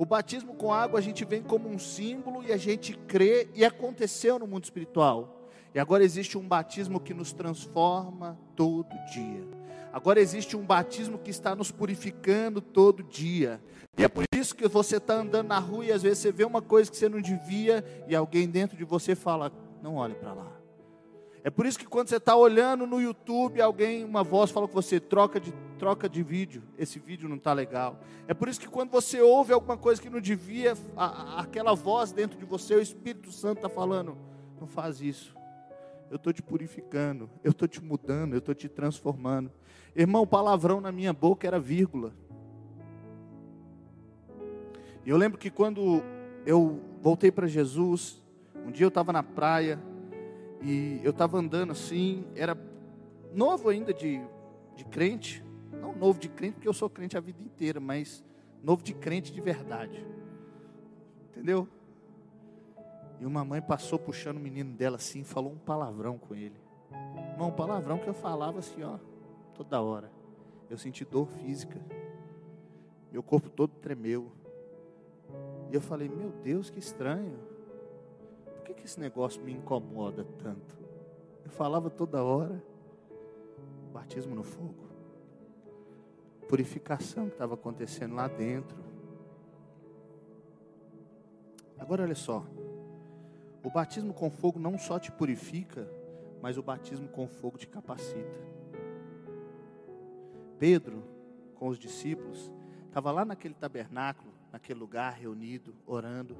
O 0.00 0.06
batismo 0.06 0.54
com 0.54 0.72
água 0.72 0.98
a 0.98 1.02
gente 1.02 1.26
vem 1.26 1.42
como 1.42 1.68
um 1.68 1.78
símbolo 1.78 2.42
e 2.42 2.54
a 2.54 2.56
gente 2.56 2.94
crê, 3.06 3.50
e 3.54 3.66
aconteceu 3.66 4.38
no 4.38 4.46
mundo 4.46 4.64
espiritual. 4.64 5.46
E 5.74 5.78
agora 5.78 6.02
existe 6.02 6.38
um 6.38 6.48
batismo 6.48 6.98
que 6.98 7.12
nos 7.12 7.34
transforma 7.34 8.38
todo 8.56 8.88
dia. 9.12 9.46
Agora 9.92 10.18
existe 10.18 10.56
um 10.56 10.64
batismo 10.64 11.18
que 11.18 11.30
está 11.30 11.54
nos 11.54 11.70
purificando 11.70 12.62
todo 12.62 13.02
dia. 13.02 13.60
E 13.98 14.02
é 14.02 14.08
por 14.08 14.24
isso 14.34 14.56
que 14.56 14.66
você 14.66 14.96
está 14.96 15.16
andando 15.16 15.48
na 15.48 15.58
rua 15.58 15.84
e 15.84 15.92
às 15.92 16.02
vezes 16.02 16.20
você 16.20 16.32
vê 16.32 16.44
uma 16.46 16.62
coisa 16.62 16.90
que 16.90 16.96
você 16.96 17.06
não 17.06 17.20
devia 17.20 17.84
e 18.08 18.16
alguém 18.16 18.48
dentro 18.48 18.78
de 18.78 18.84
você 18.84 19.14
fala: 19.14 19.52
não 19.82 19.96
olhe 19.96 20.14
para 20.14 20.32
lá. 20.32 20.59
É 21.42 21.50
por 21.50 21.64
isso 21.64 21.78
que 21.78 21.86
quando 21.86 22.08
você 22.08 22.16
está 22.16 22.36
olhando 22.36 22.86
no 22.86 23.00
YouTube, 23.00 23.60
alguém, 23.60 24.04
uma 24.04 24.22
voz 24.22 24.50
fala 24.50 24.68
com 24.68 24.74
você, 24.74 25.00
troca 25.00 25.40
de, 25.40 25.52
troca 25.78 26.08
de 26.08 26.22
vídeo, 26.22 26.62
esse 26.76 26.98
vídeo 26.98 27.28
não 27.28 27.36
está 27.36 27.52
legal. 27.52 27.98
É 28.28 28.34
por 28.34 28.48
isso 28.48 28.60
que 28.60 28.68
quando 28.68 28.90
você 28.90 29.20
ouve 29.22 29.52
alguma 29.52 29.76
coisa 29.76 30.00
que 30.00 30.10
não 30.10 30.20
devia, 30.20 30.74
a, 30.96 31.40
aquela 31.40 31.74
voz 31.74 32.12
dentro 32.12 32.38
de 32.38 32.44
você, 32.44 32.74
o 32.74 32.80
Espírito 32.80 33.32
Santo 33.32 33.58
está 33.58 33.68
falando, 33.68 34.18
não 34.60 34.66
faz 34.66 35.00
isso 35.00 35.40
eu 36.10 36.16
estou 36.16 36.32
te 36.32 36.42
purificando, 36.42 37.30
eu 37.44 37.52
estou 37.52 37.68
te 37.68 37.82
mudando, 37.82 38.34
eu 38.34 38.40
estou 38.40 38.54
te 38.54 38.68
transformando. 38.68 39.50
Irmão, 39.94 40.26
palavrão 40.26 40.80
na 40.80 40.90
minha 40.90 41.12
boca 41.12 41.46
era 41.46 41.60
vírgula. 41.60 42.12
E 45.06 45.08
eu 45.08 45.16
lembro 45.16 45.38
que 45.38 45.50
quando 45.50 46.02
eu 46.44 46.80
voltei 47.00 47.30
para 47.30 47.46
Jesus, 47.46 48.20
um 48.66 48.72
dia 48.72 48.84
eu 48.84 48.88
estava 48.88 49.12
na 49.12 49.22
praia 49.22 49.80
e 50.62 51.00
eu 51.02 51.10
estava 51.10 51.38
andando 51.38 51.72
assim, 51.72 52.26
era 52.34 52.56
novo 53.34 53.68
ainda 53.68 53.94
de, 53.94 54.20
de 54.76 54.84
crente, 54.84 55.44
não 55.72 55.94
novo 55.94 56.18
de 56.18 56.28
crente 56.28 56.54
porque 56.54 56.68
eu 56.68 56.74
sou 56.74 56.90
crente 56.90 57.16
a 57.16 57.20
vida 57.20 57.42
inteira, 57.42 57.80
mas 57.80 58.22
novo 58.62 58.82
de 58.82 58.92
crente 58.92 59.32
de 59.32 59.40
verdade. 59.40 60.04
Entendeu? 61.30 61.66
E 63.18 63.26
uma 63.26 63.44
mãe 63.44 63.60
passou 63.60 63.98
puxando 63.98 64.36
o 64.36 64.40
menino 64.40 64.72
dela 64.74 64.96
assim, 64.96 65.22
falou 65.22 65.52
um 65.52 65.58
palavrão 65.58 66.18
com 66.18 66.34
ele. 66.34 66.60
Irmão, 67.32 67.48
um 67.48 67.52
palavrão 67.52 67.98
que 67.98 68.08
eu 68.08 68.14
falava 68.14 68.58
assim, 68.58 68.82
ó, 68.82 68.98
toda 69.54 69.80
hora. 69.80 70.10
Eu 70.68 70.78
senti 70.78 71.04
dor 71.04 71.26
física. 71.26 71.80
Meu 73.12 73.22
corpo 73.22 73.50
todo 73.50 73.72
tremeu. 73.74 74.30
E 75.70 75.74
eu 75.74 75.80
falei, 75.80 76.08
meu 76.08 76.30
Deus, 76.42 76.70
que 76.70 76.78
estranho. 76.78 77.38
Que, 78.70 78.74
que 78.74 78.86
esse 78.86 79.00
negócio 79.00 79.42
me 79.42 79.52
incomoda 79.52 80.24
tanto? 80.38 80.78
Eu 81.44 81.50
falava 81.50 81.90
toda 81.90 82.22
hora. 82.22 82.62
Batismo 83.92 84.34
no 84.34 84.44
fogo. 84.44 84.88
Purificação 86.48 87.26
que 87.26 87.32
estava 87.32 87.54
acontecendo 87.54 88.14
lá 88.14 88.28
dentro. 88.28 88.78
Agora 91.78 92.04
olha 92.04 92.14
só. 92.14 92.44
O 93.64 93.70
batismo 93.70 94.14
com 94.14 94.30
fogo 94.30 94.60
não 94.60 94.78
só 94.78 94.98
te 95.00 95.10
purifica, 95.10 95.90
mas 96.40 96.56
o 96.56 96.62
batismo 96.62 97.08
com 97.08 97.26
fogo 97.26 97.58
te 97.58 97.66
capacita. 97.66 98.40
Pedro, 100.58 101.02
com 101.56 101.68
os 101.68 101.78
discípulos, 101.78 102.52
estava 102.86 103.10
lá 103.10 103.24
naquele 103.24 103.54
tabernáculo, 103.54 104.32
naquele 104.52 104.78
lugar 104.78 105.14
reunido, 105.14 105.74
orando. 105.86 106.36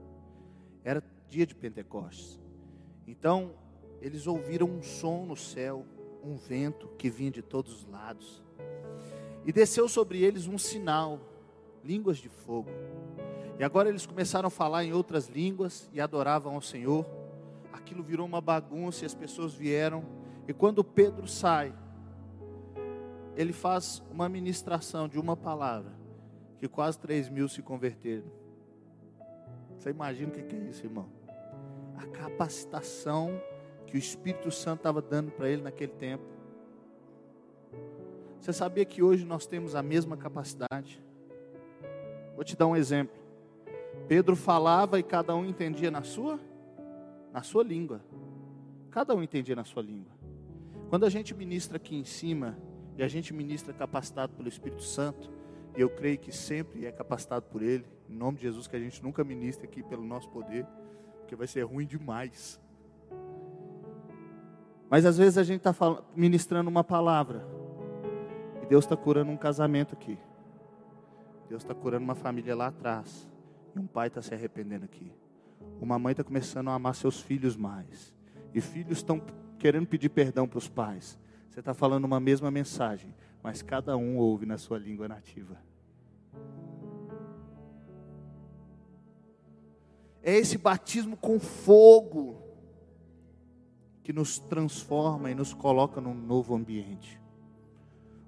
Era 0.84 1.02
dia 1.30 1.46
de 1.46 1.54
Pentecostes. 1.54 2.38
Então, 3.06 3.54
eles 4.02 4.26
ouviram 4.26 4.66
um 4.66 4.82
som 4.82 5.24
no 5.24 5.36
céu, 5.36 5.86
um 6.22 6.36
vento 6.36 6.88
que 6.98 7.08
vinha 7.08 7.30
de 7.30 7.40
todos 7.40 7.72
os 7.72 7.86
lados. 7.86 8.42
E 9.46 9.52
desceu 9.52 9.88
sobre 9.88 10.22
eles 10.22 10.46
um 10.46 10.58
sinal, 10.58 11.18
línguas 11.84 12.18
de 12.18 12.28
fogo. 12.28 12.68
E 13.58 13.64
agora 13.64 13.88
eles 13.88 14.04
começaram 14.04 14.48
a 14.48 14.50
falar 14.50 14.84
em 14.84 14.92
outras 14.92 15.28
línguas 15.28 15.88
e 15.92 16.00
adoravam 16.00 16.54
ao 16.54 16.60
Senhor. 16.60 17.06
Aquilo 17.72 18.02
virou 18.02 18.26
uma 18.26 18.40
bagunça 18.40 19.04
e 19.04 19.06
as 19.06 19.14
pessoas 19.14 19.54
vieram. 19.54 20.04
E 20.48 20.52
quando 20.52 20.82
Pedro 20.82 21.26
sai, 21.28 21.74
ele 23.36 23.52
faz 23.52 24.02
uma 24.10 24.28
ministração 24.28 25.08
de 25.08 25.18
uma 25.18 25.36
palavra, 25.36 25.92
que 26.58 26.68
quase 26.68 26.98
3 26.98 27.28
mil 27.28 27.48
se 27.48 27.62
converteram. 27.62 28.30
Você 29.78 29.90
imagina 29.90 30.28
o 30.28 30.32
que 30.32 30.54
é 30.54 30.58
isso, 30.68 30.84
irmão? 30.84 31.19
A 32.00 32.06
capacitação 32.06 33.38
que 33.86 33.96
o 33.96 33.98
Espírito 33.98 34.50
Santo 34.50 34.78
estava 34.78 35.02
dando 35.02 35.30
para 35.32 35.50
ele 35.50 35.60
naquele 35.60 35.92
tempo. 35.92 36.24
Você 38.40 38.54
sabia 38.54 38.86
que 38.86 39.02
hoje 39.02 39.26
nós 39.26 39.46
temos 39.46 39.74
a 39.74 39.82
mesma 39.82 40.16
capacidade? 40.16 41.02
Vou 42.34 42.42
te 42.42 42.56
dar 42.56 42.66
um 42.66 42.74
exemplo. 42.74 43.14
Pedro 44.08 44.34
falava 44.34 44.98
e 44.98 45.02
cada 45.02 45.34
um 45.34 45.44
entendia 45.44 45.90
na 45.90 46.02
sua 46.02 46.40
na 47.32 47.42
sua 47.42 47.62
língua. 47.62 48.00
Cada 48.90 49.14
um 49.14 49.22
entendia 49.22 49.54
na 49.54 49.64
sua 49.64 49.82
língua. 49.82 50.12
Quando 50.88 51.04
a 51.04 51.10
gente 51.10 51.34
ministra 51.34 51.76
aqui 51.76 51.94
em 51.94 52.04
cima, 52.04 52.58
e 52.96 53.02
a 53.02 53.08
gente 53.08 53.32
ministra 53.32 53.72
capacitado 53.72 54.32
pelo 54.32 54.48
Espírito 54.48 54.82
Santo, 54.82 55.30
e 55.76 55.80
eu 55.80 55.88
creio 55.88 56.18
que 56.18 56.32
sempre 56.32 56.86
é 56.86 56.92
capacitado 56.92 57.46
por 57.46 57.62
Ele, 57.62 57.84
em 58.08 58.14
nome 58.14 58.38
de 58.38 58.42
Jesus, 58.44 58.66
que 58.66 58.74
a 58.74 58.80
gente 58.80 59.02
nunca 59.02 59.22
ministra 59.22 59.66
aqui 59.66 59.82
pelo 59.82 60.02
nosso 60.02 60.28
poder, 60.30 60.66
porque 61.30 61.36
vai 61.36 61.46
ser 61.46 61.62
ruim 61.62 61.86
demais. 61.86 62.60
Mas 64.90 65.06
às 65.06 65.16
vezes 65.16 65.38
a 65.38 65.44
gente 65.44 65.64
está 65.64 65.72
ministrando 66.16 66.68
uma 66.68 66.82
palavra, 66.82 67.46
e 68.60 68.66
Deus 68.66 68.84
está 68.84 68.96
curando 68.96 69.30
um 69.30 69.36
casamento 69.36 69.94
aqui, 69.94 70.18
Deus 71.48 71.62
está 71.62 71.72
curando 71.72 72.02
uma 72.02 72.16
família 72.16 72.56
lá 72.56 72.66
atrás, 72.66 73.30
e 73.76 73.78
um 73.78 73.86
pai 73.86 74.08
está 74.08 74.20
se 74.20 74.34
arrependendo 74.34 74.84
aqui, 74.84 75.12
uma 75.80 76.00
mãe 76.00 76.10
está 76.10 76.24
começando 76.24 76.68
a 76.68 76.74
amar 76.74 76.96
seus 76.96 77.20
filhos 77.20 77.56
mais, 77.56 78.12
e 78.52 78.60
filhos 78.60 78.98
estão 78.98 79.22
querendo 79.56 79.86
pedir 79.86 80.08
perdão 80.08 80.48
para 80.48 80.58
os 80.58 80.68
pais. 80.68 81.16
Você 81.48 81.60
está 81.60 81.72
falando 81.72 82.06
uma 82.06 82.18
mesma 82.18 82.50
mensagem, 82.50 83.14
mas 83.40 83.62
cada 83.62 83.96
um 83.96 84.16
ouve 84.16 84.46
na 84.46 84.58
sua 84.58 84.78
língua 84.78 85.06
nativa. 85.06 85.56
É 90.22 90.36
esse 90.36 90.58
batismo 90.58 91.16
com 91.16 91.40
fogo 91.40 92.42
que 94.02 94.12
nos 94.12 94.38
transforma 94.38 95.30
e 95.30 95.34
nos 95.34 95.54
coloca 95.54 96.00
num 96.00 96.14
novo 96.14 96.54
ambiente. 96.54 97.20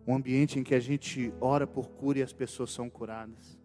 Um 0.06 0.14
ambiente 0.14 0.58
em 0.58 0.62
que 0.62 0.74
a 0.74 0.80
gente 0.80 1.32
ora 1.40 1.66
por 1.66 1.88
cura 1.90 2.18
e 2.18 2.22
as 2.22 2.32
pessoas 2.32 2.70
são 2.70 2.88
curadas. 2.88 3.58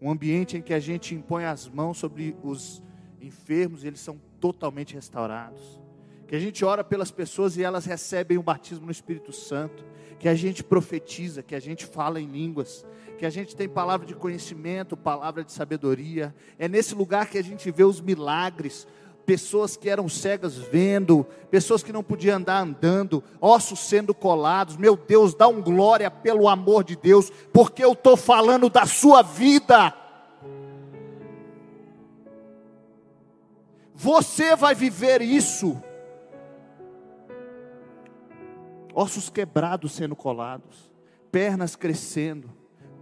Um 0.00 0.10
ambiente 0.10 0.56
em 0.56 0.62
que 0.62 0.74
a 0.74 0.80
gente 0.80 1.14
impõe 1.14 1.44
as 1.44 1.68
mãos 1.68 1.98
sobre 1.98 2.36
os 2.42 2.82
enfermos 3.20 3.82
e 3.82 3.86
eles 3.86 4.00
são 4.00 4.20
totalmente 4.38 4.94
restaurados 4.94 5.85
que 6.26 6.34
a 6.34 6.40
gente 6.40 6.64
ora 6.64 6.82
pelas 6.82 7.10
pessoas 7.10 7.56
e 7.56 7.62
elas 7.62 7.84
recebem 7.84 8.36
o 8.36 8.42
batismo 8.42 8.86
no 8.86 8.92
Espírito 8.92 9.32
Santo, 9.32 9.84
que 10.18 10.28
a 10.28 10.34
gente 10.34 10.64
profetiza, 10.64 11.42
que 11.42 11.54
a 11.54 11.60
gente 11.60 11.86
fala 11.86 12.20
em 12.20 12.26
línguas, 12.26 12.84
que 13.16 13.24
a 13.24 13.30
gente 13.30 13.54
tem 13.54 13.68
palavra 13.68 14.06
de 14.06 14.14
conhecimento, 14.14 14.96
palavra 14.96 15.44
de 15.44 15.52
sabedoria. 15.52 16.34
É 16.58 16.68
nesse 16.68 16.94
lugar 16.94 17.28
que 17.28 17.38
a 17.38 17.42
gente 17.42 17.70
vê 17.70 17.84
os 17.84 18.00
milagres, 18.00 18.88
pessoas 19.24 19.76
que 19.76 19.88
eram 19.88 20.08
cegas 20.08 20.56
vendo, 20.56 21.24
pessoas 21.50 21.82
que 21.82 21.92
não 21.92 22.02
podiam 22.02 22.36
andar 22.36 22.60
andando, 22.60 23.22
ossos 23.40 23.80
sendo 23.80 24.14
colados. 24.14 24.76
Meu 24.76 24.96
Deus, 24.96 25.34
dá 25.34 25.46
um 25.46 25.62
glória 25.62 26.10
pelo 26.10 26.48
amor 26.48 26.82
de 26.82 26.96
Deus, 26.96 27.30
porque 27.52 27.84
eu 27.84 27.92
estou 27.92 28.16
falando 28.16 28.68
da 28.68 28.84
sua 28.84 29.22
vida. 29.22 29.94
Você 33.94 34.56
vai 34.56 34.74
viver 34.74 35.22
isso 35.22 35.82
ossos 38.96 39.28
quebrados 39.28 39.92
sendo 39.92 40.16
colados, 40.16 40.90
pernas 41.30 41.76
crescendo, 41.76 42.50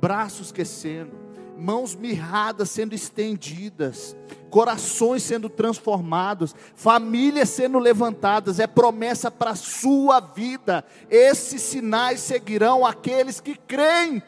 braços 0.00 0.50
crescendo, 0.50 1.12
mãos 1.56 1.94
mirradas 1.94 2.68
sendo 2.68 2.96
estendidas, 2.96 4.16
corações 4.50 5.22
sendo 5.22 5.48
transformados, 5.48 6.52
famílias 6.74 7.48
sendo 7.48 7.78
levantadas, 7.78 8.58
é 8.58 8.66
promessa 8.66 9.30
para 9.30 9.52
a 9.52 9.56
sua 9.56 10.18
vida. 10.18 10.84
Esses 11.08 11.62
sinais 11.62 12.18
seguirão 12.18 12.84
aqueles 12.84 13.38
que 13.40 13.54
creem. 13.54 14.20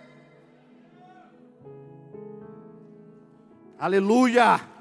Aleluia! 3.77 4.76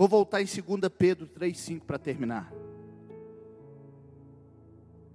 Vou 0.00 0.08
voltar 0.08 0.40
em 0.40 0.46
2 0.46 0.90
Pedro 0.96 1.26
3,5 1.26 1.82
para 1.82 1.98
terminar. 1.98 2.50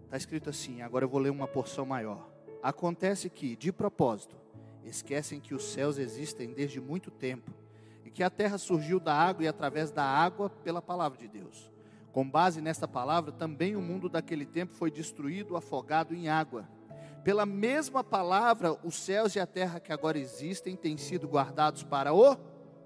Está 0.04 0.16
escrito 0.16 0.48
assim, 0.48 0.84
agora 0.84 1.06
eu 1.06 1.10
vou 1.10 1.20
ler 1.20 1.32
uma 1.32 1.48
porção 1.48 1.88
maior. 1.88 2.30
Acontece 2.62 3.28
que, 3.28 3.56
de 3.56 3.72
propósito, 3.72 4.36
esquecem 4.84 5.40
que 5.40 5.56
os 5.56 5.64
céus 5.74 5.98
existem 5.98 6.54
desde 6.54 6.80
muito 6.80 7.10
tempo 7.10 7.52
e 8.06 8.12
que 8.12 8.22
a 8.22 8.30
terra 8.30 8.60
surgiu 8.60 9.00
da 9.00 9.12
água 9.12 9.44
e 9.44 9.48
através 9.48 9.90
da 9.90 10.04
água 10.04 10.52
pela 10.52 10.84
palavra 10.84 11.18
de 11.18 11.28
Deus. 11.28 11.72
Com 12.12 12.30
base 12.30 12.62
nesta 12.62 12.88
palavra, 12.88 13.32
também 13.32 13.76
o 13.76 13.82
mundo 13.82 14.08
daquele 14.08 14.46
tempo 14.46 14.76
foi 14.76 14.92
destruído, 14.92 15.58
afogado 15.58 16.14
em 16.14 16.28
água. 16.28 16.70
Pela 17.24 17.44
mesma 17.44 18.04
palavra, 18.04 18.78
os 18.84 18.94
céus 18.94 19.36
e 19.36 19.40
a 19.40 19.48
terra 19.48 19.80
que 19.80 19.92
agora 19.92 20.20
existem 20.20 20.76
têm 20.76 20.96
sido 20.96 21.28
guardados 21.28 21.82
para 21.82 22.14
o 22.14 22.38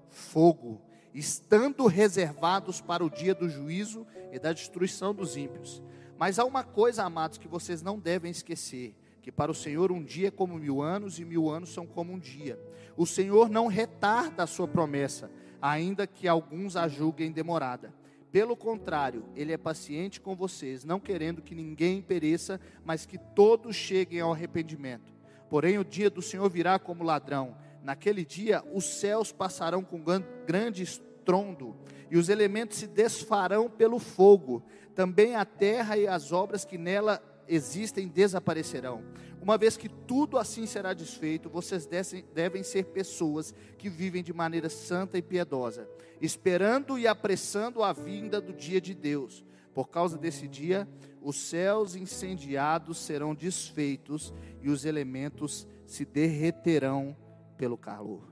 fogo 0.08 0.80
estando 1.14 1.86
reservados 1.86 2.80
para 2.80 3.04
o 3.04 3.10
dia 3.10 3.34
do 3.34 3.48
juízo 3.48 4.06
e 4.32 4.38
da 4.38 4.52
destruição 4.52 5.14
dos 5.14 5.36
ímpios. 5.36 5.82
Mas 6.18 6.38
há 6.38 6.44
uma 6.44 6.62
coisa, 6.62 7.04
amados, 7.04 7.38
que 7.38 7.48
vocês 7.48 7.82
não 7.82 7.98
devem 7.98 8.30
esquecer: 8.30 8.94
que 9.22 9.32
para 9.32 9.50
o 9.50 9.54
Senhor 9.54 9.90
um 9.90 10.02
dia 10.02 10.28
é 10.28 10.30
como 10.30 10.58
mil 10.58 10.82
anos 10.82 11.18
e 11.18 11.24
mil 11.24 11.48
anos 11.48 11.72
são 11.72 11.86
como 11.86 12.12
um 12.12 12.18
dia. 12.18 12.58
O 12.96 13.06
Senhor 13.06 13.48
não 13.48 13.66
retarda 13.66 14.42
a 14.42 14.46
sua 14.46 14.68
promessa, 14.68 15.30
ainda 15.60 16.06
que 16.06 16.28
alguns 16.28 16.76
a 16.76 16.88
julguem 16.88 17.32
demorada. 17.32 17.94
Pelo 18.30 18.56
contrário, 18.56 19.24
Ele 19.34 19.52
é 19.52 19.56
paciente 19.56 20.20
com 20.20 20.36
vocês, 20.36 20.84
não 20.84 21.00
querendo 21.00 21.42
que 21.42 21.54
ninguém 21.54 22.00
pereça, 22.00 22.60
mas 22.84 23.04
que 23.04 23.18
todos 23.18 23.74
cheguem 23.74 24.20
ao 24.20 24.32
arrependimento. 24.32 25.12
Porém, 25.48 25.78
o 25.78 25.84
dia 25.84 26.08
do 26.08 26.22
Senhor 26.22 26.48
virá 26.48 26.78
como 26.78 27.02
ladrão 27.02 27.56
Naquele 27.82 28.24
dia 28.24 28.62
os 28.72 28.84
céus 28.84 29.32
passarão 29.32 29.82
com 29.82 30.02
grande 30.46 30.82
estrondo, 30.82 31.76
e 32.10 32.16
os 32.16 32.28
elementos 32.28 32.78
se 32.78 32.86
desfarão 32.86 33.70
pelo 33.70 33.98
fogo. 33.98 34.62
Também 34.94 35.36
a 35.36 35.44
terra 35.44 35.96
e 35.96 36.06
as 36.06 36.32
obras 36.32 36.64
que 36.64 36.76
nela 36.76 37.22
existem 37.48 38.06
desaparecerão. 38.06 39.02
Uma 39.40 39.56
vez 39.56 39.76
que 39.76 39.88
tudo 39.88 40.38
assim 40.38 40.66
será 40.66 40.92
desfeito, 40.92 41.48
vocês 41.48 41.88
devem 42.34 42.62
ser 42.62 42.84
pessoas 42.86 43.54
que 43.78 43.88
vivem 43.88 44.22
de 44.22 44.32
maneira 44.32 44.68
santa 44.68 45.16
e 45.18 45.22
piedosa, 45.22 45.88
esperando 46.20 46.98
e 46.98 47.06
apressando 47.06 47.82
a 47.82 47.92
vinda 47.92 48.40
do 48.40 48.52
dia 48.52 48.80
de 48.80 48.94
Deus. 48.94 49.44
Por 49.72 49.88
causa 49.88 50.18
desse 50.18 50.46
dia, 50.46 50.86
os 51.22 51.36
céus 51.36 51.94
incendiados 51.94 52.98
serão 52.98 53.34
desfeitos 53.34 54.34
e 54.60 54.68
os 54.68 54.84
elementos 54.84 55.66
se 55.86 56.04
derreterão 56.04 57.16
pelo 57.60 57.76
calor. 57.76 58.22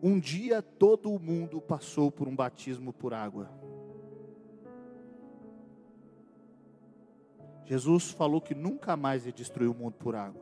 Um 0.00 0.20
dia 0.20 0.62
todo 0.62 1.12
o 1.12 1.18
mundo 1.18 1.60
passou 1.60 2.08
por 2.08 2.28
um 2.28 2.36
batismo 2.36 2.92
por 2.92 3.12
água. 3.12 3.50
Jesus 7.64 8.12
falou 8.12 8.40
que 8.40 8.54
nunca 8.54 8.96
mais 8.96 9.26
ia 9.26 9.32
destruir 9.32 9.68
o 9.68 9.74
mundo 9.74 9.94
por 9.94 10.14
água, 10.14 10.40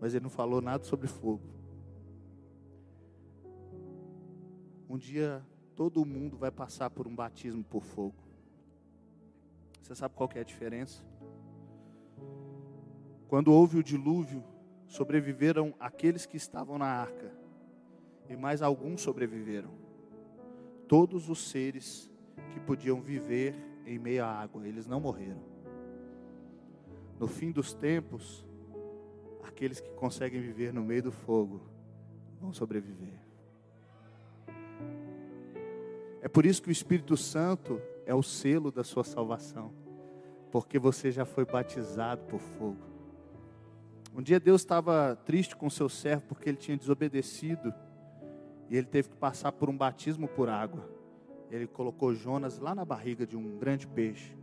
mas 0.00 0.14
ele 0.14 0.22
não 0.22 0.30
falou 0.30 0.62
nada 0.62 0.82
sobre 0.84 1.06
fogo. 1.06 1.44
Um 4.88 4.96
dia 4.96 5.44
todo 5.76 6.02
mundo 6.06 6.38
vai 6.38 6.50
passar 6.50 6.88
por 6.88 7.06
um 7.06 7.14
batismo 7.14 7.62
por 7.62 7.82
fogo. 7.82 8.16
Você 9.82 9.94
sabe 9.94 10.14
qual 10.14 10.30
é 10.34 10.40
a 10.40 10.44
diferença? 10.44 11.04
Quando 13.28 13.52
houve 13.52 13.76
o 13.76 13.84
dilúvio, 13.84 14.42
sobreviveram 14.88 15.74
aqueles 15.78 16.26
que 16.26 16.36
estavam 16.36 16.78
na 16.78 16.86
arca, 16.86 17.30
e 18.28 18.36
mais 18.36 18.62
alguns 18.62 19.00
sobreviveram. 19.02 19.70
todos 20.88 21.28
os 21.28 21.50
seres 21.50 22.10
que 22.50 22.58
podiam 22.58 22.98
viver 22.98 23.54
em 23.84 23.98
meio 23.98 24.24
à 24.24 24.28
água, 24.28 24.66
eles 24.66 24.86
não 24.86 24.98
morreram. 24.98 25.42
No 27.20 27.28
fim 27.28 27.52
dos 27.52 27.74
tempos, 27.74 28.46
aqueles 29.42 29.80
que 29.80 29.90
conseguem 29.90 30.40
viver 30.40 30.72
no 30.72 30.82
meio 30.82 31.02
do 31.02 31.12
fogo 31.12 31.60
vão 32.40 32.54
sobreviver. 32.54 33.20
É 36.22 36.28
por 36.28 36.46
isso 36.46 36.62
que 36.62 36.70
o 36.70 36.72
Espírito 36.72 37.16
Santo 37.16 37.80
é 38.06 38.14
o 38.14 38.22
selo 38.22 38.72
da 38.72 38.82
sua 38.82 39.04
salvação, 39.04 39.72
porque 40.50 40.78
você 40.78 41.12
já 41.12 41.26
foi 41.26 41.44
batizado 41.44 42.24
por 42.24 42.40
fogo. 42.40 42.97
Um 44.18 44.22
dia 44.22 44.40
Deus 44.40 44.62
estava 44.62 45.14
triste 45.14 45.54
com 45.54 45.70
seu 45.70 45.88
servo 45.88 46.24
porque 46.26 46.48
ele 46.48 46.56
tinha 46.56 46.76
desobedecido 46.76 47.72
e 48.68 48.76
ele 48.76 48.88
teve 48.88 49.10
que 49.10 49.16
passar 49.16 49.52
por 49.52 49.70
um 49.70 49.76
batismo 49.76 50.26
por 50.26 50.48
água. 50.48 50.90
Ele 51.48 51.68
colocou 51.68 52.12
Jonas 52.12 52.58
lá 52.58 52.74
na 52.74 52.84
barriga 52.84 53.24
de 53.24 53.36
um 53.36 53.56
grande 53.58 53.86
peixe. 53.86 54.36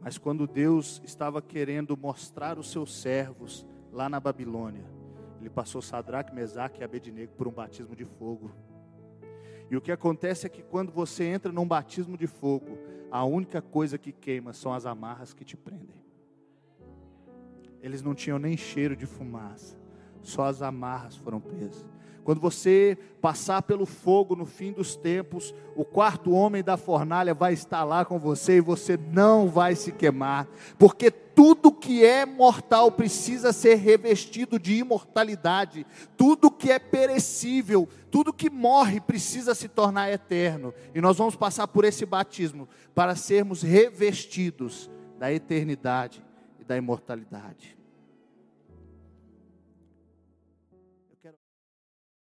Mas 0.00 0.16
quando 0.16 0.46
Deus 0.46 1.02
estava 1.04 1.42
querendo 1.42 1.98
mostrar 1.98 2.58
os 2.58 2.70
seus 2.70 2.98
servos 2.98 3.66
lá 3.92 4.08
na 4.08 4.18
Babilônia, 4.18 4.86
ele 5.38 5.50
passou 5.50 5.82
Sadraque, 5.82 6.34
Mesaque 6.34 6.80
e 6.80 6.84
Abednego 6.84 7.34
por 7.34 7.46
um 7.46 7.52
batismo 7.52 7.94
de 7.94 8.06
fogo. 8.06 8.50
E 9.70 9.76
o 9.76 9.82
que 9.82 9.92
acontece 9.92 10.46
é 10.46 10.48
que 10.48 10.62
quando 10.62 10.90
você 10.90 11.24
entra 11.24 11.52
num 11.52 11.68
batismo 11.68 12.16
de 12.16 12.26
fogo, 12.26 12.78
a 13.10 13.22
única 13.22 13.60
coisa 13.60 13.98
que 13.98 14.12
queima 14.12 14.54
são 14.54 14.72
as 14.72 14.86
amarras 14.86 15.34
que 15.34 15.44
te 15.44 15.58
prendem. 15.58 16.07
Eles 17.82 18.02
não 18.02 18.14
tinham 18.14 18.38
nem 18.38 18.56
cheiro 18.56 18.96
de 18.96 19.06
fumaça, 19.06 19.76
só 20.22 20.44
as 20.44 20.62
amarras 20.62 21.16
foram 21.16 21.40
presas. 21.40 21.86
Quando 22.28 22.42
você 22.42 22.98
passar 23.22 23.62
pelo 23.62 23.86
fogo 23.86 24.36
no 24.36 24.44
fim 24.44 24.70
dos 24.70 24.94
tempos, 24.94 25.54
o 25.74 25.82
quarto 25.82 26.32
homem 26.32 26.62
da 26.62 26.76
fornalha 26.76 27.32
vai 27.32 27.54
estar 27.54 27.84
lá 27.84 28.04
com 28.04 28.18
você 28.18 28.58
e 28.58 28.60
você 28.60 28.98
não 28.98 29.48
vai 29.48 29.74
se 29.74 29.92
queimar, 29.92 30.46
porque 30.78 31.10
tudo 31.10 31.72
que 31.72 32.04
é 32.04 32.26
mortal 32.26 32.92
precisa 32.92 33.50
ser 33.50 33.76
revestido 33.76 34.58
de 34.58 34.74
imortalidade, 34.74 35.86
tudo 36.18 36.50
que 36.50 36.70
é 36.70 36.78
perecível, 36.78 37.88
tudo 38.10 38.30
que 38.30 38.50
morre 38.50 39.00
precisa 39.00 39.54
se 39.54 39.66
tornar 39.66 40.12
eterno, 40.12 40.74
e 40.94 41.00
nós 41.00 41.16
vamos 41.16 41.34
passar 41.34 41.66
por 41.66 41.82
esse 41.86 42.04
batismo 42.04 42.68
para 42.94 43.16
sermos 43.16 43.62
revestidos 43.62 44.90
da 45.18 45.32
eternidade 45.32 46.27
da 46.68 46.76
imortalidade. 46.76 47.77